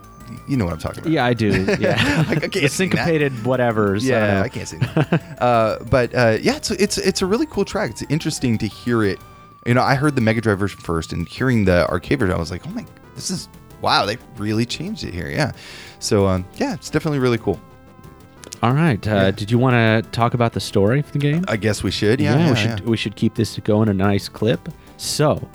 [0.47, 1.11] you know what I'm talking about.
[1.11, 1.65] Yeah, I do.
[1.79, 2.71] Yeah, I can't sing that.
[2.71, 4.03] syncopated whatevers.
[4.03, 5.37] Yeah, uh, I can't say that.
[5.41, 7.91] uh, but uh, yeah, it's it's it's a really cool track.
[7.91, 9.19] It's interesting to hear it.
[9.65, 12.39] You know, I heard the Mega Drive version first, and hearing the arcade version, I
[12.39, 12.85] was like, oh my,
[13.15, 13.49] this is
[13.81, 15.29] wow, they really changed it here.
[15.29, 15.51] Yeah,
[15.99, 17.59] so um, yeah, it's definitely really cool.
[18.63, 19.05] All right.
[19.07, 19.31] Uh, Yeah.
[19.31, 21.45] Did you want to talk about the story of the game?
[21.47, 22.19] I guess we should.
[22.19, 24.69] Yeah, yeah, we should we should keep this going a nice clip.
[24.97, 25.47] So,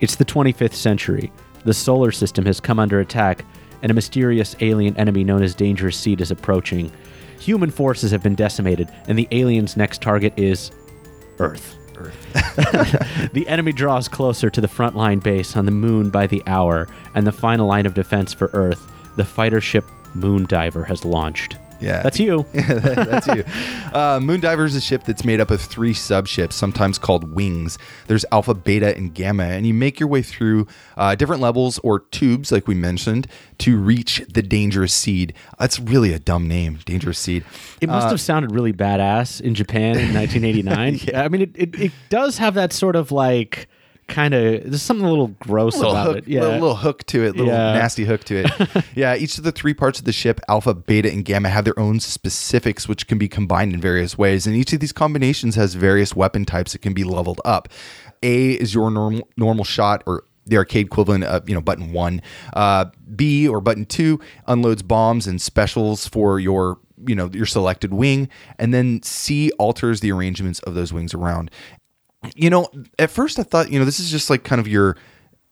[0.00, 1.32] it's the 25th century.
[1.64, 3.44] The solar system has come under attack,
[3.82, 6.90] and a mysterious alien enemy known as Dangerous Seed is approaching.
[7.40, 10.70] Human forces have been decimated, and the alien's next target is
[11.38, 11.76] Earth.
[11.96, 13.30] Earth.
[13.32, 17.26] The enemy draws closer to the frontline base on the moon by the hour, and
[17.26, 19.84] the final line of defense for Earth, the fighter ship
[20.16, 21.56] Moondiver, has launched.
[21.80, 22.02] Yeah.
[22.02, 22.44] That's you.
[22.52, 23.44] that's you.
[23.92, 27.78] Uh, Moondiver is a ship that's made up of three subships, sometimes called wings.
[28.06, 32.00] There's Alpha, Beta, and Gamma, and you make your way through uh, different levels or
[32.00, 35.34] tubes, like we mentioned, to reach the Dangerous Seed.
[35.58, 37.44] That's really a dumb name, Dangerous Seed.
[37.80, 41.00] It must have sounded really badass in Japan in 1989.
[41.04, 41.22] yeah.
[41.22, 43.68] I mean, it, it, it does have that sort of like
[44.08, 46.28] kind of, there's something a little gross little about hook, it.
[46.28, 46.40] Yeah.
[46.40, 47.72] little, little hook to it, a little Yeah.
[47.74, 48.84] nasty hook to it.
[48.94, 51.78] yeah, each of the three parts of the ship, Alpha, Beta, and Gamma, have their
[51.78, 54.46] own specifics, which can be combined in various ways.
[54.46, 57.68] And each of these combinations has various weapon types that can be leveled up.
[58.22, 62.20] A is your normal normal shot, or the arcade equivalent of you know button one.
[62.54, 67.92] Uh, B or button two unloads bombs and specials for your you know your selected
[67.92, 71.50] wing, and then C alters the arrangements of those wings around
[72.34, 74.96] you know, at first I thought, you know, this is just like kind of your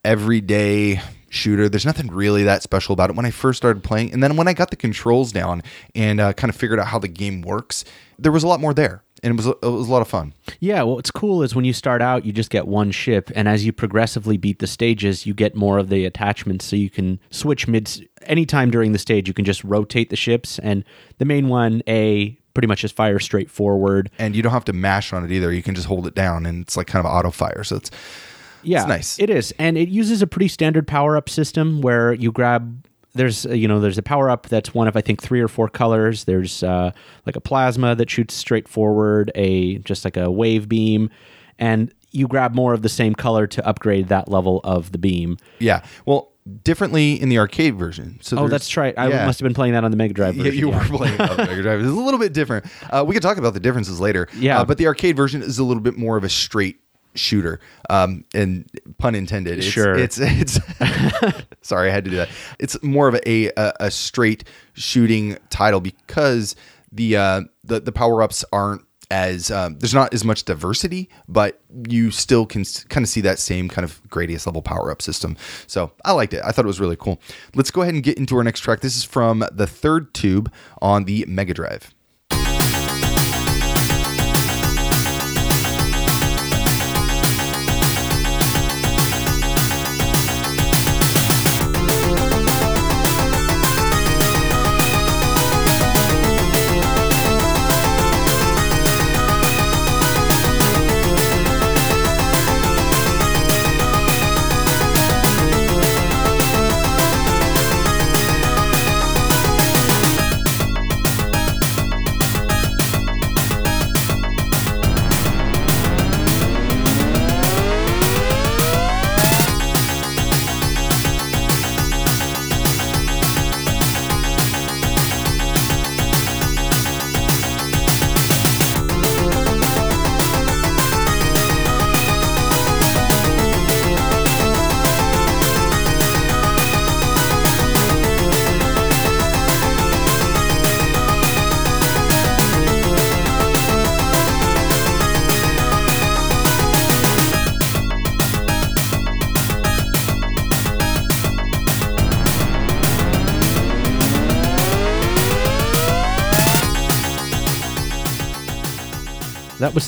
[0.04, 1.68] everyday shooter.
[1.68, 4.12] There's nothing really that special about it when I first started playing.
[4.12, 5.62] And then when I got the controls down
[5.94, 7.84] and uh, kind of figured out how the game works,
[8.18, 9.02] there was a lot more there.
[9.22, 10.34] And it was, it was a lot of fun.
[10.60, 13.48] Yeah, well, what's cool is when you start out, you just get one ship, and
[13.48, 17.18] as you progressively beat the stages, you get more of the attachments, so you can
[17.30, 18.08] switch mid.
[18.22, 20.84] Anytime during the stage, you can just rotate the ships, and
[21.16, 24.10] the main one, A, pretty much just fire straight forward.
[24.18, 25.52] And you don't have to mash on it either.
[25.52, 27.62] You can just hold it down and it's like kind of auto fire.
[27.62, 27.90] So it's,
[28.62, 29.18] Yeah, It's nice.
[29.18, 32.82] It is, and it uses a pretty standard power up system where you grab.
[33.12, 35.48] There's uh, you know there's a power up that's one of I think three or
[35.48, 36.24] four colors.
[36.24, 36.92] There's uh,
[37.26, 41.10] like a plasma that shoots straight forward, a just like a wave beam,
[41.58, 45.36] and you grab more of the same color to upgrade that level of the beam.
[45.58, 45.84] yeah.
[46.06, 46.32] Well,
[46.62, 48.18] differently in the arcade version.
[48.22, 48.94] So Oh, that's right.
[48.96, 49.26] I yeah.
[49.26, 50.58] must have been playing that on the Mega Drive Yeah, version.
[50.58, 51.80] you were playing on the Mega Drive.
[51.80, 52.66] It's a little bit different.
[52.90, 54.28] Uh, we can talk about the differences later.
[54.36, 54.60] Yeah.
[54.60, 56.80] Uh, but the arcade version is a little bit more of a straight
[57.14, 57.58] shooter.
[57.90, 59.58] Um, and pun intended.
[59.58, 59.96] It's, Sure.
[59.96, 60.60] It's it's.
[61.62, 62.28] sorry, I had to do that.
[62.58, 66.54] It's more of a a, a straight shooting title because
[66.92, 71.60] the uh, the the power ups aren't as um, there's not as much diversity, but
[71.88, 75.36] you still can kind of see that same kind of Gradius level power up system.
[75.66, 76.42] So I liked it.
[76.44, 77.20] I thought it was really cool.
[77.54, 78.80] Let's go ahead and get into our next track.
[78.80, 81.94] This is from the third tube on the Mega Drive.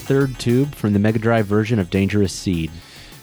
[0.09, 2.71] Third tube from the Mega Drive version of Dangerous Seed.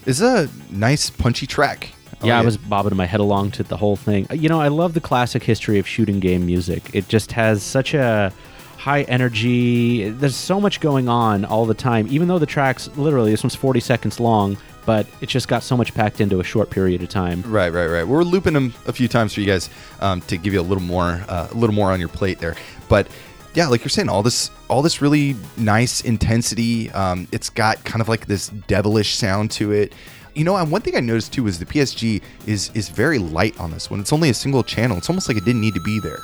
[0.06, 1.90] It's a nice punchy track.
[2.24, 4.28] yeah, I was bobbing my head along to the whole thing.
[4.32, 6.92] You know, I love the classic history of shooting game music.
[6.94, 8.32] It just has such a
[8.78, 10.12] high energy.
[10.12, 12.06] There's so much going on all the time.
[12.12, 15.76] Even though the tracks, literally, this one's 40 seconds long, but it's just got so
[15.76, 17.42] much packed into a short period of time.
[17.48, 18.08] Right, right, right.
[18.08, 19.72] We're looping them a few times for you guys
[20.02, 22.56] um, to give you a little more, uh, a little more on your plate there.
[22.88, 23.08] But
[23.56, 26.92] yeah, like you're saying, all this, all this really nice intensity.
[26.92, 29.94] Um, it's got kind of like this devilish sound to it.
[30.34, 33.58] You know, and one thing I noticed too is the PSG is is very light
[33.58, 34.02] on this one.
[34.02, 34.98] It's only a single channel.
[34.98, 36.20] It's almost like it didn't need to be there.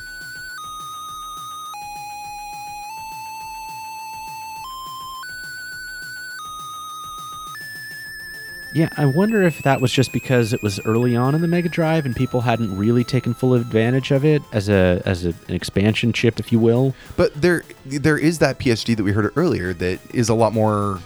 [8.74, 11.68] Yeah, I wonder if that was just because it was early on in the Mega
[11.68, 15.56] Drive and people hadn't really taken full advantage of it as a as a, an
[15.56, 16.96] expansion chip, if you will.
[17.18, 21.00] But there there is that PSG that we heard earlier that is a lot more.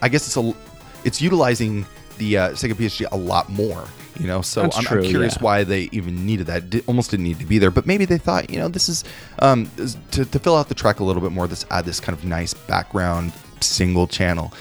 [0.00, 0.54] I guess it's a
[1.04, 1.86] it's utilizing
[2.18, 3.86] the uh, Sega PSG a lot more.
[4.20, 5.42] You know, so I'm, true, I'm curious yeah.
[5.42, 6.68] why they even needed that.
[6.68, 9.04] Di- almost didn't need to be there, but maybe they thought, you know, this is
[9.38, 9.70] um,
[10.10, 11.46] to, to fill out the track a little bit more.
[11.46, 14.52] Let's add this kind of nice background single channel.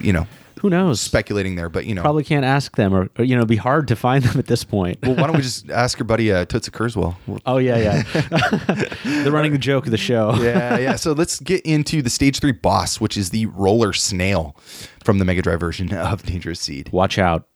[0.00, 0.26] You know,
[0.60, 1.00] Who knows?
[1.00, 3.56] speculating there, but you know, Probably can't ask them, or, or you know, it'd be
[3.56, 4.98] hard to find them at this point.
[5.02, 7.16] well, why don't we just ask your buddy uh, Tootsie Kurzweil?
[7.26, 8.02] We'll- oh yeah, yeah.
[9.22, 10.34] the running the joke of the show.
[10.40, 10.96] yeah, yeah.
[10.96, 14.56] So let's get into the stage three boss, which is the roller snail
[15.04, 16.90] from the Mega Drive version of Dangerous Seed.
[16.92, 17.46] Watch out.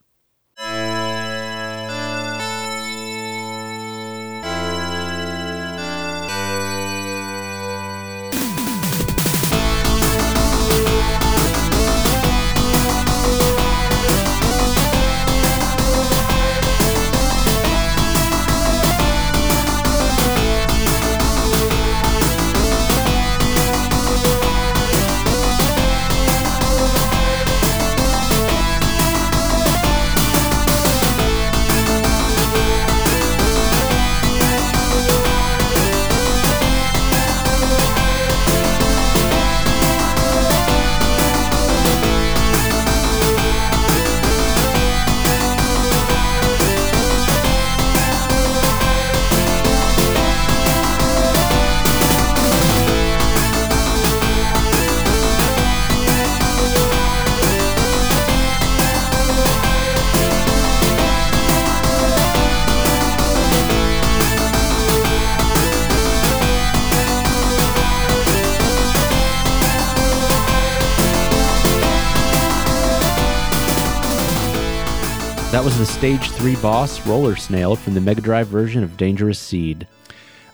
[76.03, 79.87] Stage three boss, Roller Snail, from the Mega Drive version of Dangerous Seed.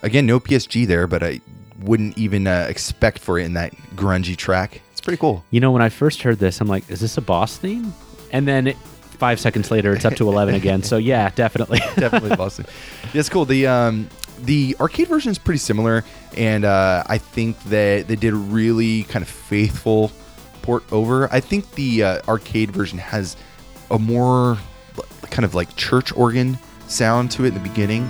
[0.02, 1.40] Again, no PSG there, but I
[1.80, 4.82] wouldn't even uh, expect for it in that grungy track.
[4.92, 5.42] It's pretty cool.
[5.50, 7.94] You know, when I first heard this, I'm like, is this a boss theme?
[8.30, 10.82] And then it, five seconds later, it's up to 11 again.
[10.82, 11.78] So, yeah, definitely.
[11.96, 12.66] Definitely Boston.
[13.14, 13.46] Yeah, it's cool.
[13.46, 14.06] The um,
[14.40, 16.04] the arcade version is pretty similar,
[16.36, 20.12] and uh, I think that they did a really kind of faithful
[20.60, 21.32] port over.
[21.32, 23.34] I think the uh, arcade version has
[23.90, 24.58] a more
[25.26, 28.08] kind of like church organ sound to it in the beginning.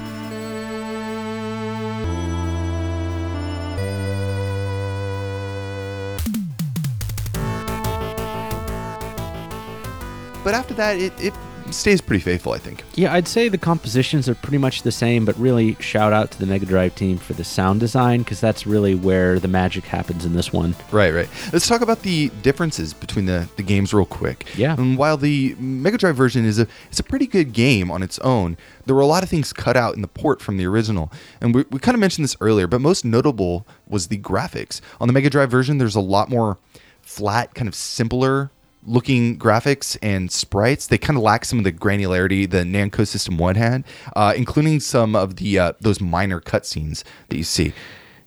[10.44, 11.34] But after that, it, it
[11.74, 12.82] stays pretty faithful, I think.
[12.94, 16.38] yeah, I'd say the compositions are pretty much the same, but really shout out to
[16.38, 20.24] the Mega Drive team for the sound design because that's really where the magic happens
[20.24, 20.74] in this one.
[20.90, 21.28] Right, right.
[21.52, 24.46] Let's talk about the differences between the, the games real quick.
[24.56, 24.74] Yeah.
[24.78, 28.18] And while the Mega Drive version is a it's a pretty good game on its
[28.20, 28.56] own,
[28.86, 31.12] there were a lot of things cut out in the port from the original.
[31.40, 34.80] And we, we kind of mentioned this earlier, but most notable was the graphics.
[35.00, 36.58] On the Mega Drive version, there's a lot more
[37.02, 38.50] flat, kind of simpler
[38.88, 40.86] looking graphics and sprites.
[40.86, 43.84] They kind of lack some of the granularity the Namco System 1 had,
[44.16, 47.72] uh, including some of the uh, those minor cutscenes that you see.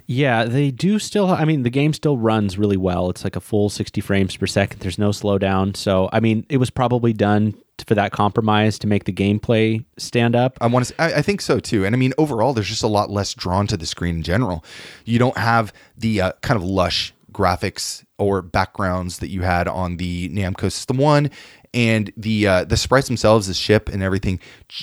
[0.08, 1.28] Yeah, they do still.
[1.30, 3.10] I mean, the game still runs really well.
[3.10, 4.82] It's like a full 60 frames per second.
[4.82, 5.76] There's no slowdown.
[5.78, 7.56] So, I mean, it was probably done
[7.86, 10.58] for that compromise to make the gameplay stand up.
[10.60, 11.02] I want to.
[11.02, 11.86] I, I think so too.
[11.86, 14.66] And I mean, overall, there's just a lot less drawn to the screen in general.
[15.06, 19.98] You don't have the uh, kind of lush graphics or backgrounds that you had on
[19.98, 21.32] the Namco System One,
[21.74, 24.40] and the uh, the sprites themselves, the ship and everything,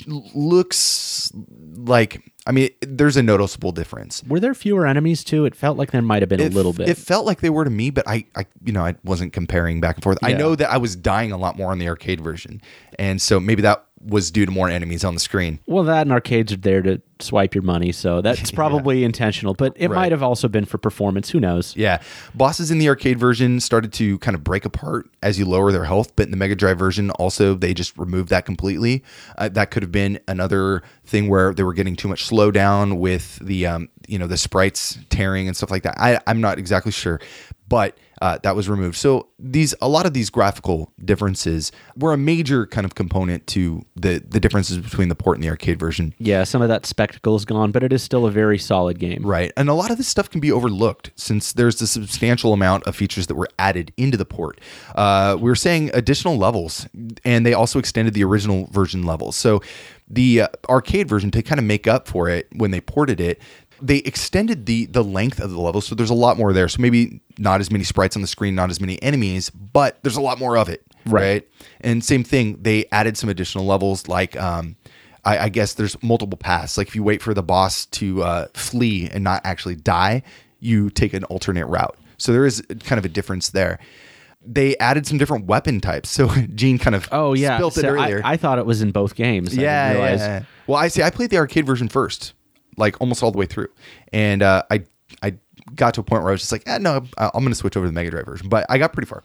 [0.07, 1.33] looks
[1.77, 2.33] like.
[2.47, 4.25] I mean, there's a noticeable difference.
[4.25, 5.45] Were there fewer enemies too?
[5.45, 6.89] It felt like there might have been It a little bit.
[6.89, 9.83] It felt like they were to me, but I, I, you know, I wasn't comparing
[9.83, 10.17] back and forth.
[10.23, 12.63] I know that I was dying a lot more on the arcade version,
[12.99, 15.59] and so maybe that was due to more enemies on the screen.
[15.67, 19.55] Well, that and arcades are there to swipe your money, so that's probably intentional.
[19.55, 19.97] But it Right.
[19.97, 21.31] might have also been for performance.
[21.31, 21.75] Who knows?
[21.77, 22.01] Yeah.
[22.35, 25.85] Bosses in the arcade version started to kind of break apart as you lower their
[25.85, 29.03] health, but in the Mega Drive version, also, they just removed that completely.
[29.37, 33.39] Uh, that could have been another thing where they were getting too much slowdown with
[33.45, 35.99] the, um, you know, the sprites tearing and stuff like that.
[35.99, 37.21] I, I'm not exactly sure,
[37.69, 38.97] but uh, that was removed.
[38.97, 43.85] So these, a lot of these graphical differences were a major kind of component to
[43.95, 46.15] the the differences between the port and the arcade version.
[46.19, 49.25] Yeah, some of that spectacle is gone, but it is still a very solid game.
[49.25, 49.53] Right.
[49.57, 52.97] And a lot of this stuff can be overlooked since there's a substantial amount of
[52.97, 54.61] features that were added into the port.
[54.95, 56.89] Uh, we were saying additional levels,
[57.25, 59.37] and they also extended the original version levels.
[59.37, 59.61] So
[60.11, 63.41] the uh, arcade version, to kind of make up for it when they ported it,
[63.81, 66.69] they extended the the length of the levels so there's a lot more there.
[66.69, 70.17] So maybe not as many sprites on the screen not as many enemies but there's
[70.17, 71.23] a lot more of it Right.
[71.23, 71.49] right,
[71.81, 74.77] and same thing they added some additional levels like um
[75.25, 76.79] I, I guess there's multiple paths.
[76.79, 80.23] Like if you wait for the boss to uh, flee and not actually die
[80.61, 81.97] you take an alternate route.
[82.19, 83.79] So there is kind of a difference there.
[84.45, 86.09] They added some different weapon types.
[86.19, 88.21] So gene kind of Oh yeah, spilt it So I- earlier.
[88.25, 89.57] I, thought it was in both games.
[89.59, 90.43] I yeah, realize- yeah.
[90.67, 91.03] Well, I see.
[91.03, 92.33] I played the arcade version first,
[92.79, 93.69] like almost all the way through,
[94.13, 94.85] and uh, I
[95.23, 95.35] I
[95.75, 97.77] got to a point where I was just like, eh, no, I'm going to switch
[97.77, 98.49] over to the Mega Drive version.
[98.49, 99.23] But I got pretty far.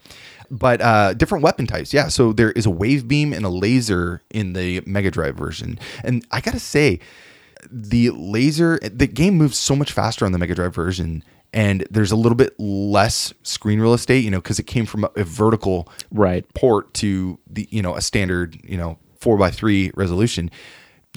[0.51, 2.07] But uh, different weapon types, yeah.
[2.09, 6.25] So there is a wave beam and a laser in the Mega Drive version, and
[6.31, 6.99] I gotta say,
[7.71, 11.23] the laser, the game moves so much faster on the Mega Drive version.
[11.55, 15.03] And there's a little bit less screen real estate, you know, because it came from
[15.03, 16.51] a, a vertical Right.
[16.55, 20.49] port to the you know a standard you know four by three resolution,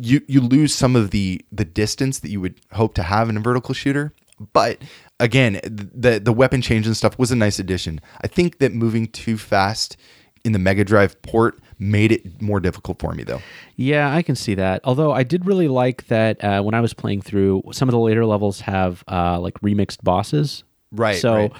[0.00, 3.36] you you lose some of the the distance that you would hope to have in
[3.36, 4.12] a vertical shooter.
[4.52, 4.78] But
[5.18, 8.00] again, the the weapon change and stuff was a nice addition.
[8.22, 9.96] I think that moving too fast
[10.44, 13.40] in the Mega Drive port made it more difficult for me though.
[13.76, 14.80] Yeah, I can see that.
[14.84, 17.98] Although I did really like that uh, when I was playing through, some of the
[17.98, 20.62] later levels have uh, like remixed bosses.
[20.92, 21.52] Right, So right.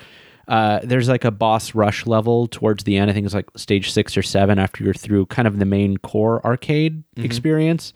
[0.49, 3.11] Uh, there's like a boss rush level towards the end.
[3.11, 5.97] I think it's like stage six or seven after you're through kind of the main
[5.97, 7.25] core arcade Mm-hmm.
[7.25, 7.93] experience.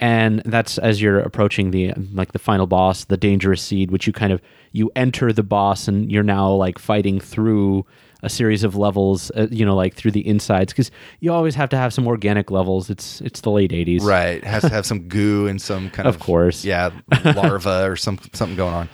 [0.00, 4.12] And that's as you're approaching the like the final boss, the dangerous seed, which you
[4.12, 4.40] kind of
[4.72, 7.84] you enter the boss and you're now like fighting through
[8.22, 10.90] a series of levels, uh, you know, like through the insides because
[11.20, 12.90] you always have to have some organic levels.
[12.90, 16.08] It's it's the late '80s, Right, it has to have some goo and some kind
[16.08, 16.64] of Of course.
[16.64, 16.90] yeah,
[17.24, 18.88] larva or some something going on.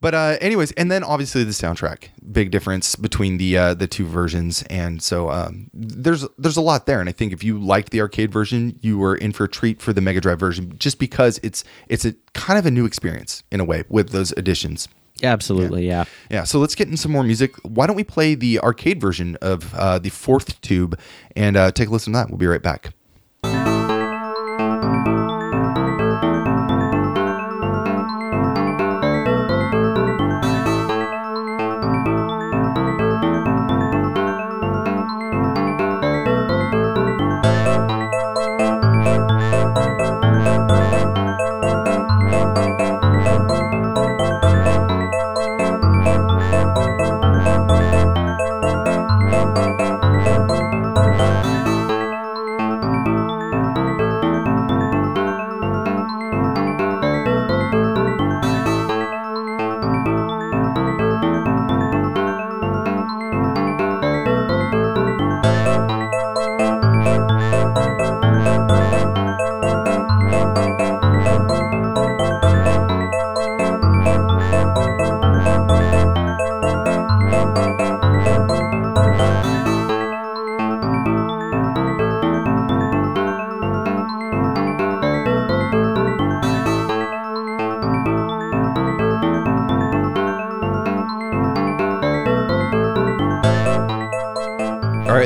[0.00, 4.06] But uh, anyways, and then obviously the soundtrack, big difference between the uh, the two
[4.06, 7.00] versions, and so um, there's there's a lot there.
[7.00, 9.82] And I think if you liked the arcade version, you were in for a treat
[9.82, 13.42] for the Mega Drive version, just because it's it's a kind of a new experience
[13.50, 14.88] in a way with those additions.
[15.22, 16.04] Absolutely, yeah.
[16.30, 17.54] Yeah, so let's get in some more music.
[17.62, 20.98] Why don't we play the arcade version of uh, the fourth tube
[21.36, 22.30] and uh, take a listen to that?
[22.30, 22.94] We'll be right back.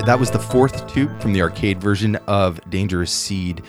[0.06, 3.62] That was the fourth tube from the arcade version of Dangerous Seed.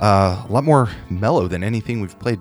[0.00, 2.40] Uh, a lot more mellow than anything we've played.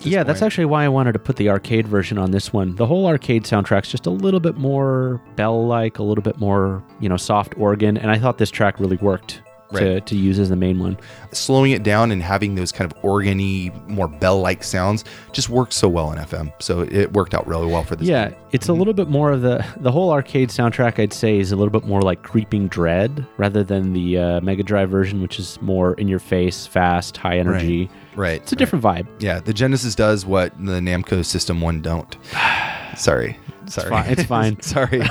[0.00, 2.76] Yeah, that's actually why I wanted to put the arcade version on this one.
[2.76, 7.08] The whole arcade soundtrack's just a little bit more bell-like, a little bit more, you
[7.08, 9.40] know, soft organ, and I thought this track really worked
[9.72, 10.06] Right.
[10.06, 10.96] to use as the main one.
[11.32, 15.88] slowing it down and having those kind of organy, more bell-like sounds just works so
[15.88, 16.52] well in FM.
[16.62, 18.06] So it worked out really well for this.
[18.06, 18.38] Yeah, game.
[18.52, 21.00] it's a little bit more of the the whole arcade soundtrack.
[21.00, 24.62] I'd say is a little bit more like creeping dread rather than the uh, Mega
[24.62, 27.90] Drive version, which is more in your face, fast, high energy.
[28.14, 28.42] right.
[28.42, 29.06] It's a different vibe.
[29.18, 32.16] Yeah, the Genesis does what the Namco System One don't.
[32.96, 34.10] Sorry, sorry, fine.
[34.10, 34.60] It's fine.
[34.62, 34.98] sorry.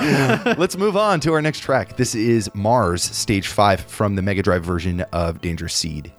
[0.56, 1.96] Let's move on to our next track.
[1.96, 6.12] This is Mars Stage Five from the Mega Drive version of Dangerous Seed.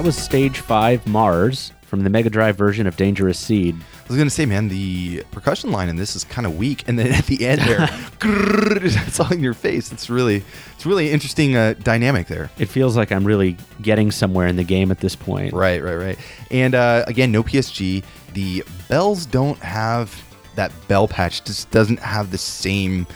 [0.00, 3.74] That was Stage 5 Mars from the Mega Drive version of Dangerous Seed.
[3.74, 6.98] I was gonna say, man, the percussion line in this is kind of weak, and
[6.98, 7.86] then at the end there,
[8.22, 9.92] it's all in your face.
[9.92, 10.42] It's really,
[10.74, 12.50] it's really interesting uh, dynamic there.
[12.58, 15.52] It feels like I'm really getting somewhere in the game at this point.
[15.52, 16.18] Right, right, right.
[16.50, 18.02] And uh, again, no PSG.
[18.32, 20.18] The bells don't have
[20.54, 21.44] that bell patch.
[21.44, 23.06] Just doesn't have the same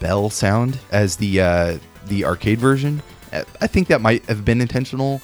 [0.00, 3.02] bell sound as the uh, the arcade version.
[3.60, 5.20] I think that might have been intentional.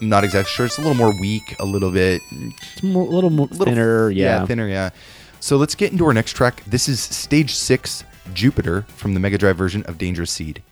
[0.00, 0.66] I'm not exactly sure.
[0.66, 4.46] It's a little more weak, a little bit It's a little more little- thinner, yeah.
[4.46, 4.90] thinner, yeah.
[5.40, 6.62] So let's get into our next track.
[6.66, 10.62] This is Stage Six, Jupiter, from the Mega Drive version of Dangerous Seed.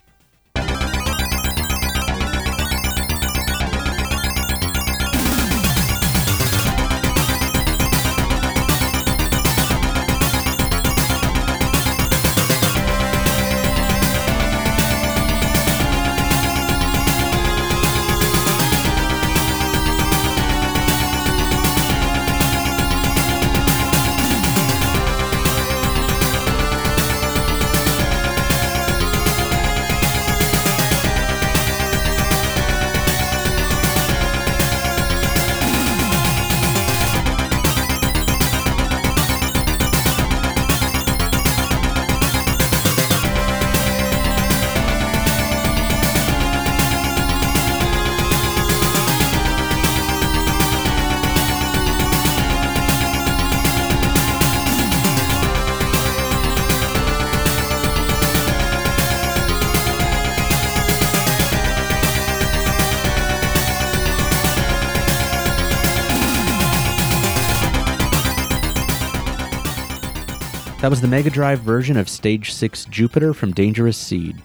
[70.89, 74.41] That was the Mega Drive version of Stage 6 Jupiter from Dangerous Seed.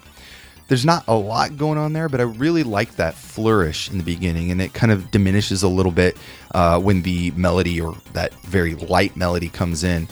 [0.67, 4.03] There's not a lot going on there, but I really like that flourish in the
[4.03, 6.17] beginning, and it kind of diminishes a little bit
[6.53, 10.09] uh, when the melody or that very light melody comes in.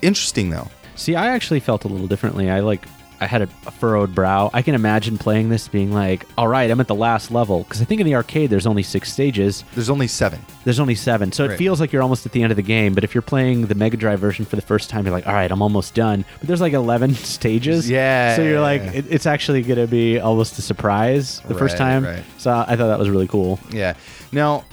[0.00, 0.70] Interesting though.
[0.94, 2.48] See, I actually felt a little differently.
[2.48, 2.86] I like
[3.22, 4.50] I had a, a furrowed brow.
[4.52, 7.80] I can imagine playing this being like, "All right, I'm at the last level." Because
[7.80, 9.64] I think in the arcade there's only six stages.
[9.74, 10.44] There's only seven.
[10.64, 12.94] There's only seven, so it feels like you're almost at the end of the game.
[12.94, 15.32] But if you're playing the Mega Drive version for the first time, you're like, "All
[15.34, 17.88] right, I'm almost done." But there's like 11 stages.
[17.88, 18.34] Yeah.
[18.34, 22.04] So you're like, it, it's actually going to be almost a surprise the first time.
[22.04, 22.24] right.
[22.38, 23.60] So I thought that was really cool.
[23.70, 23.94] Yeah.
[24.32, 24.64] Now,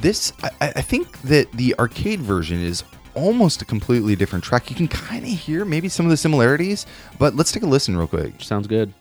[0.00, 2.84] this I, I think that the arcade version is
[3.18, 4.70] almost a completely different track.
[4.70, 6.86] You can kind of hear maybe some of the similarities,
[7.18, 8.34] but let's take a listen real quick.
[8.40, 8.92] Sounds good.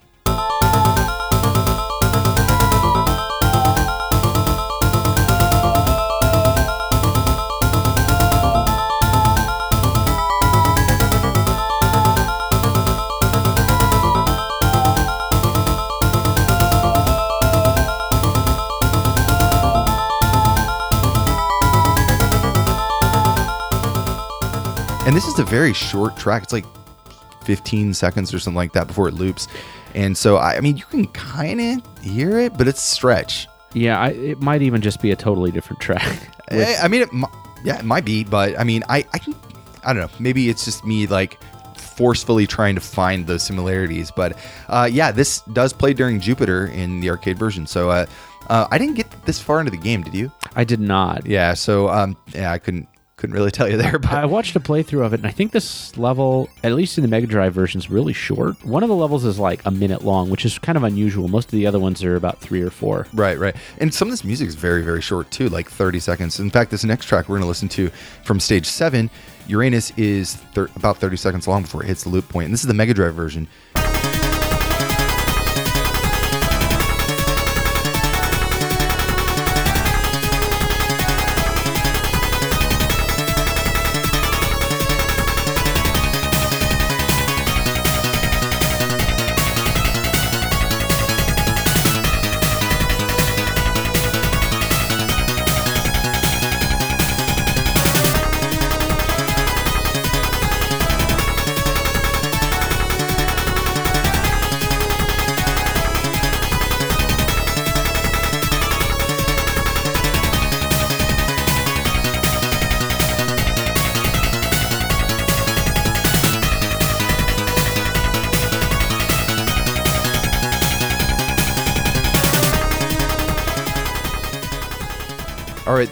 [25.37, 26.41] Is a very short track.
[26.41, 26.65] It's like
[27.43, 29.47] 15 seconds or something like that before it loops.
[29.93, 33.47] And so, I, I mean, you can kind of hear it, but it's stretch.
[33.73, 36.03] Yeah, I, it might even just be a totally different track.
[36.51, 37.09] With- Eh, I mean, it,
[37.63, 39.35] yeah, it might be, but I mean, I, I can,
[39.83, 40.17] I don't know.
[40.19, 41.37] Maybe it's just me like
[41.77, 44.09] forcefully trying to find those similarities.
[44.09, 47.67] But uh, yeah, this does play during Jupiter in the arcade version.
[47.67, 48.05] So uh,
[48.49, 50.01] uh, I didn't get this far into the game.
[50.01, 50.31] Did you?
[50.55, 51.27] I did not.
[51.27, 51.53] Yeah.
[51.53, 53.97] So um, yeah, I couldn't couldn't really tell you there.
[53.99, 57.01] But I watched a playthrough of it, and I think this level, at least in
[57.01, 58.63] the Mega Drive version, is really short.
[58.63, 61.27] One of the levels is like a minute long, which is kind of unusual.
[61.27, 63.07] Most of the other ones are about three or four.
[63.13, 63.55] Right, right.
[63.79, 66.39] And some of this music is very, very short too, like 30 seconds.
[66.39, 67.89] In fact, this next track we're going to listen to
[68.23, 69.09] from stage seven,
[69.47, 72.45] Uranus, is thir- about 30 seconds long before it hits the loop point.
[72.45, 73.47] And this is the Mega Drive version.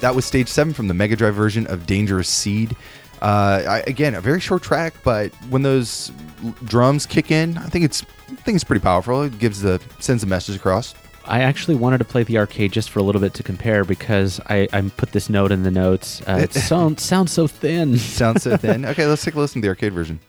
[0.06, 2.76] That was stage seven from the Mega Drive version of Dangerous Seed.
[3.24, 6.12] Uh, I, again, a very short track, but when those
[6.44, 9.24] l- drums kick in, I think it's I think it's pretty powerful.
[9.24, 10.94] It gives the sends a message across.
[11.26, 14.40] I actually wanted to play the arcade just for a little bit to compare because
[14.46, 16.22] I, I put this note in the notes.
[16.28, 17.98] Uh, it sounds sounds so thin.
[17.98, 18.86] Sounds so thin.
[18.96, 20.20] Okay, let's take a listen to the arcade version.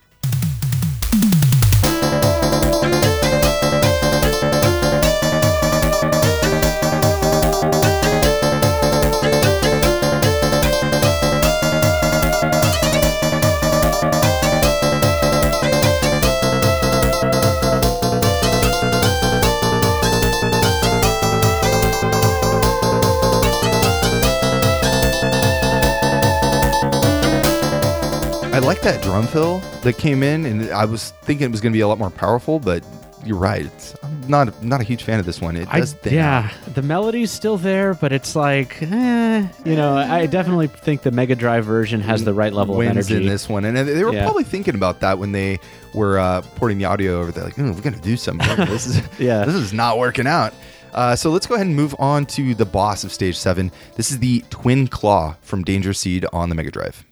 [28.66, 31.76] Like that drum fill that came in, and I was thinking it was going to
[31.76, 32.84] be a lot more powerful, but
[33.24, 33.64] you're right.
[33.66, 35.56] It's, I'm not not a huge fan of this one.
[35.56, 39.96] It I, does thin yeah, the melody's still there, but it's like, eh, you know,
[39.96, 43.16] I definitely think the Mega Drive version has the right level of energy.
[43.16, 44.24] in this one, and they were Yeah.
[44.24, 45.58] probably thinking about that when they
[45.94, 47.30] were uh, porting the audio over.
[47.32, 48.48] They're like, "Hmm, we're gonna do something.
[48.66, 49.44] this is Yeah.
[49.44, 50.52] this is not working out.
[50.92, 53.70] Uh, so let's go ahead and move on to the boss of stage seven.
[53.96, 57.04] This is the Twin Claw from Danger Seed on the Mega Drive.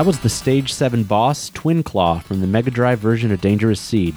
[0.00, 3.78] That was the Stage 7 boss, Twin Claw, from the Mega Drive version of Dangerous
[3.78, 4.14] Seed.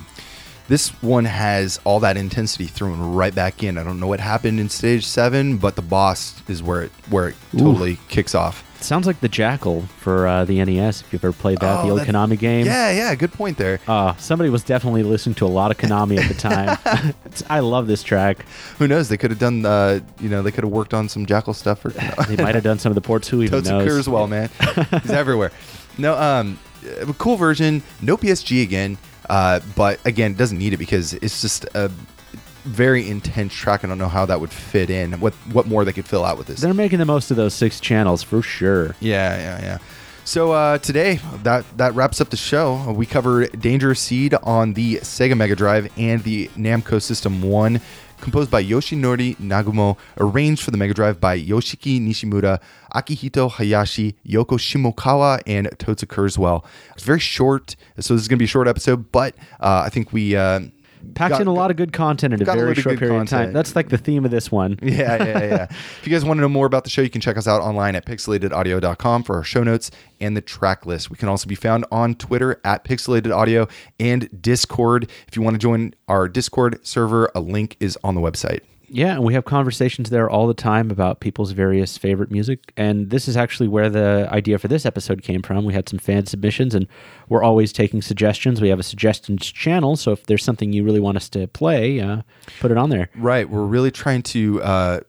[0.69, 3.77] This one has all that intensity thrown right back in.
[3.77, 7.27] I don't know what happened in stage seven, but the boss is where it where
[7.27, 8.63] it totally kicks off.
[8.83, 11.89] Sounds like the Jackal for uh, the NES, if you've ever played that, Oh, the
[11.91, 12.65] old that's- Konami game.
[12.65, 13.79] Yeah, yeah, good point there.
[13.87, 16.77] Uh, somebody was definitely listening to a lot of Konami at the time.
[17.49, 18.45] I love this track.
[18.79, 19.07] Who knows?
[19.07, 21.85] They could have done, uh, you know, they could have worked on some Jackal stuff.
[21.85, 21.89] Or
[22.27, 23.27] They might have done some of the ports.
[23.29, 24.07] Who even Totes knows?
[24.07, 24.49] Kurzweil, man.
[25.01, 25.51] He's everywhere.
[25.97, 26.59] No, um,
[26.99, 27.83] a cool version.
[28.01, 28.97] No PSG again,
[29.29, 31.89] uh, but again, it doesn't need it because it's just a
[32.63, 33.83] very intense track.
[33.83, 35.13] I don't know how that would fit in.
[35.19, 36.61] What what more they could fill out with this?
[36.61, 38.95] They're making the most of those six channels for sure.
[38.99, 39.77] Yeah, yeah, yeah.
[40.25, 42.91] So uh, today, that that wraps up the show.
[42.91, 47.81] We covered Dangerous Seed on the Sega Mega Drive and the Namco System One,
[48.21, 52.61] composed by Yoshinori Nagumo, arranged for the Mega Drive by Yoshiki Nishimura,
[52.95, 56.63] Akihito Hayashi, Yoko Shimokawa, and Totsu Kurzweil.
[56.93, 59.89] It's very short, so this is going to be a short episode, but uh, I
[59.89, 60.37] think we.
[60.37, 60.61] Uh,
[61.15, 63.21] Packed got- in a lot of good content in a got a very short period
[63.21, 63.53] of time.
[63.53, 64.79] That's like the theme of this one.
[64.81, 65.63] yeah, yeah, yeah.
[65.69, 67.61] if you guys want to know more about the show, you can check us out
[67.61, 71.09] online at pixelatedaudio.com for our show notes and the track list.
[71.09, 75.09] We can also be found on Twitter at pixelatedaudio and Discord.
[75.27, 78.61] If you want to join our Discord server, a link is on the website.
[78.93, 82.71] Yeah, and we have conversations there all the time about people's various favorite music.
[82.77, 85.65] And this is actually where the idea for this episode came from.
[85.65, 86.87] We had some fan submissions, and
[87.27, 88.61] we're always taking suggestions.
[88.61, 92.01] We have a suggestions channel, so if there's something you really want us to play,
[92.01, 92.21] uh,
[92.59, 93.09] put it on there.
[93.15, 93.49] Right.
[93.49, 94.99] We're really trying to uh,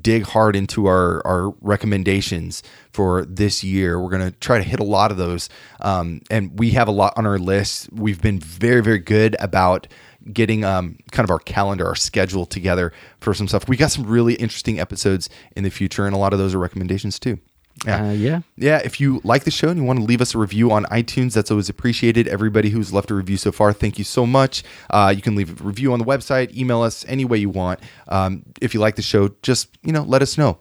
[0.00, 2.62] dig hard into our, our recommendations
[2.92, 3.98] for this year.
[3.98, 5.48] We're going to try to hit a lot of those.
[5.80, 7.90] Um, and we have a lot on our list.
[7.92, 9.88] We've been very, very good about
[10.32, 13.68] getting um, kind of our calendar, our schedule together for some stuff.
[13.68, 16.58] We got some really interesting episodes in the future, and a lot of those are
[16.58, 17.38] recommendations too.
[17.86, 18.08] Yeah.
[18.08, 18.40] Uh, yeah.
[18.56, 20.84] Yeah, if you like the show and you want to leave us a review on
[20.84, 22.28] iTunes, that's always appreciated.
[22.28, 24.62] Everybody who's left a review so far, thank you so much.
[24.90, 27.80] Uh, you can leave a review on the website, email us any way you want.
[28.08, 30.58] Um, if you like the show, just you know, let us know.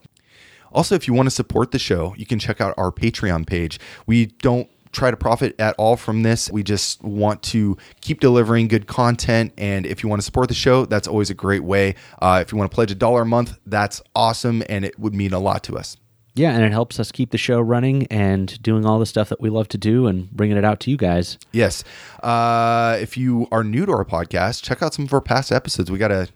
[0.71, 3.77] Also, if you want to support the show, you can check out our Patreon page.
[4.07, 6.49] We don't try to profit at all from this.
[6.51, 9.53] We just want to keep delivering good content.
[9.57, 11.95] And if you want to support the show, that's always a great way.
[12.21, 14.63] Uh, if you want to pledge a dollar a month, that's awesome.
[14.69, 15.97] And it would mean a lot to us.
[16.33, 19.41] Yeah, and it helps us keep the show running and doing all the stuff that
[19.41, 21.37] we love to do and bringing it out to you guys.
[21.51, 21.83] Yes.
[22.23, 25.91] Uh, if you are new to our podcast, check out some of our past episodes.
[25.91, 26.29] We got a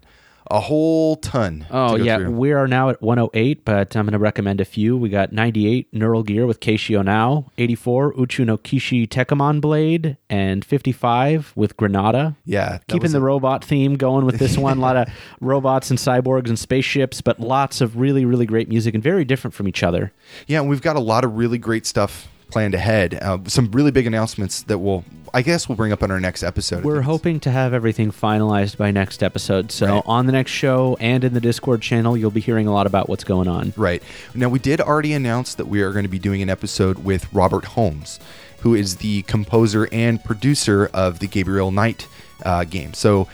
[0.52, 1.66] a whole ton.
[1.72, 2.32] Oh to yeah, through.
[2.32, 4.96] we are now at 108, but I'm going to recommend a few.
[4.98, 10.64] We got 98 Neural Gear with Keishio now, 84 Uchu no Kishi Tekkaman Blade, and
[10.64, 12.36] 55 with Granada.
[12.46, 12.80] yeah.
[12.88, 14.78] Keeping the a- robot theme going with this one.
[14.78, 15.08] a lot of
[15.42, 19.54] robots and cyborgs and spaceships, but lots of really, really great music and very different
[19.54, 20.12] from each other.
[20.48, 23.18] yeah, we've got a lot of really great stuff planned ahead.
[23.22, 26.44] Uh, some really big announcements that we'll, I guess, we'll bring up on our next
[26.44, 26.84] episode.
[26.84, 29.72] We're hoping to have everything finalized by next episode.
[29.72, 30.04] So Right.
[30.06, 33.10] on the next show and in the Discord channel, you'll be hearing a lot about
[33.10, 33.74] what's going on.
[33.76, 34.02] Right.
[34.34, 37.32] Now, we did already announce that we are going to be doing an episode with
[37.34, 38.20] Robert Holmes,
[38.60, 42.08] who is the composer and producer of the Gabriel Knight
[42.44, 42.94] uh, game.
[42.94, 43.28] So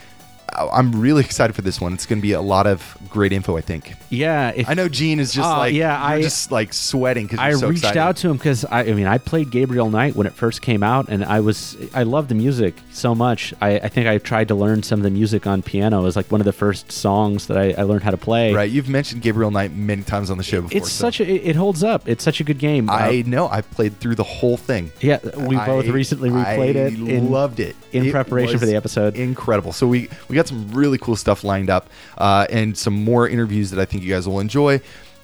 [0.54, 1.94] I'm really excited for this one.
[1.94, 3.94] It's going to be a lot of great info, I think.
[4.10, 7.40] Yeah, if I know Gene is just Uh, like, yeah, I- just like sweating because
[7.40, 8.00] I so reached excited.
[8.00, 10.84] out to him because I, I mean I played Gabriel Knight when it first came
[10.84, 13.54] out, and I was I loved the music so much.
[13.62, 16.00] I, I think I tried to learn some of the music on piano.
[16.02, 18.54] It was like one of the first songs that I, I learned how to play.
[18.54, 18.70] Right.
[18.70, 20.78] You've mentioned Gabriel Knight many times on the show before.
[20.78, 22.08] It's so such a it, holds up.
[22.08, 22.90] It's such a good game.
[22.90, 23.48] Uh, I know.
[23.48, 24.92] I played through the whole thing.
[25.02, 26.94] yeah, we both recently replayed it.
[26.94, 29.16] in- loved it in It preparation for the episode.
[29.16, 29.72] Incredible.
[29.74, 33.72] So we we got some really cool stuff lined up, uh, and some more interviews
[33.72, 34.82] that I think you guys will enjoy.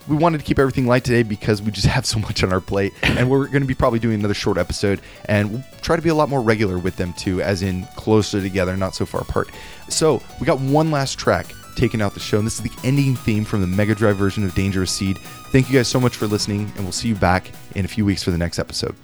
[0.07, 2.61] We wanted to keep everything light today because we just have so much on our
[2.61, 6.01] plate, and we're going to be probably doing another short episode, and we'll try to
[6.01, 9.21] be a lot more regular with them too, as in closer together, not so far
[9.21, 9.49] apart.
[9.89, 11.47] So we got one last track
[11.77, 14.43] taken out the show, and this is the ending theme from the Mega Drive version
[14.43, 15.17] of Dangerous Seed.
[15.51, 18.03] Thank you guys so much for listening, and we'll see you back in a few
[18.03, 18.95] weeks for the next episode.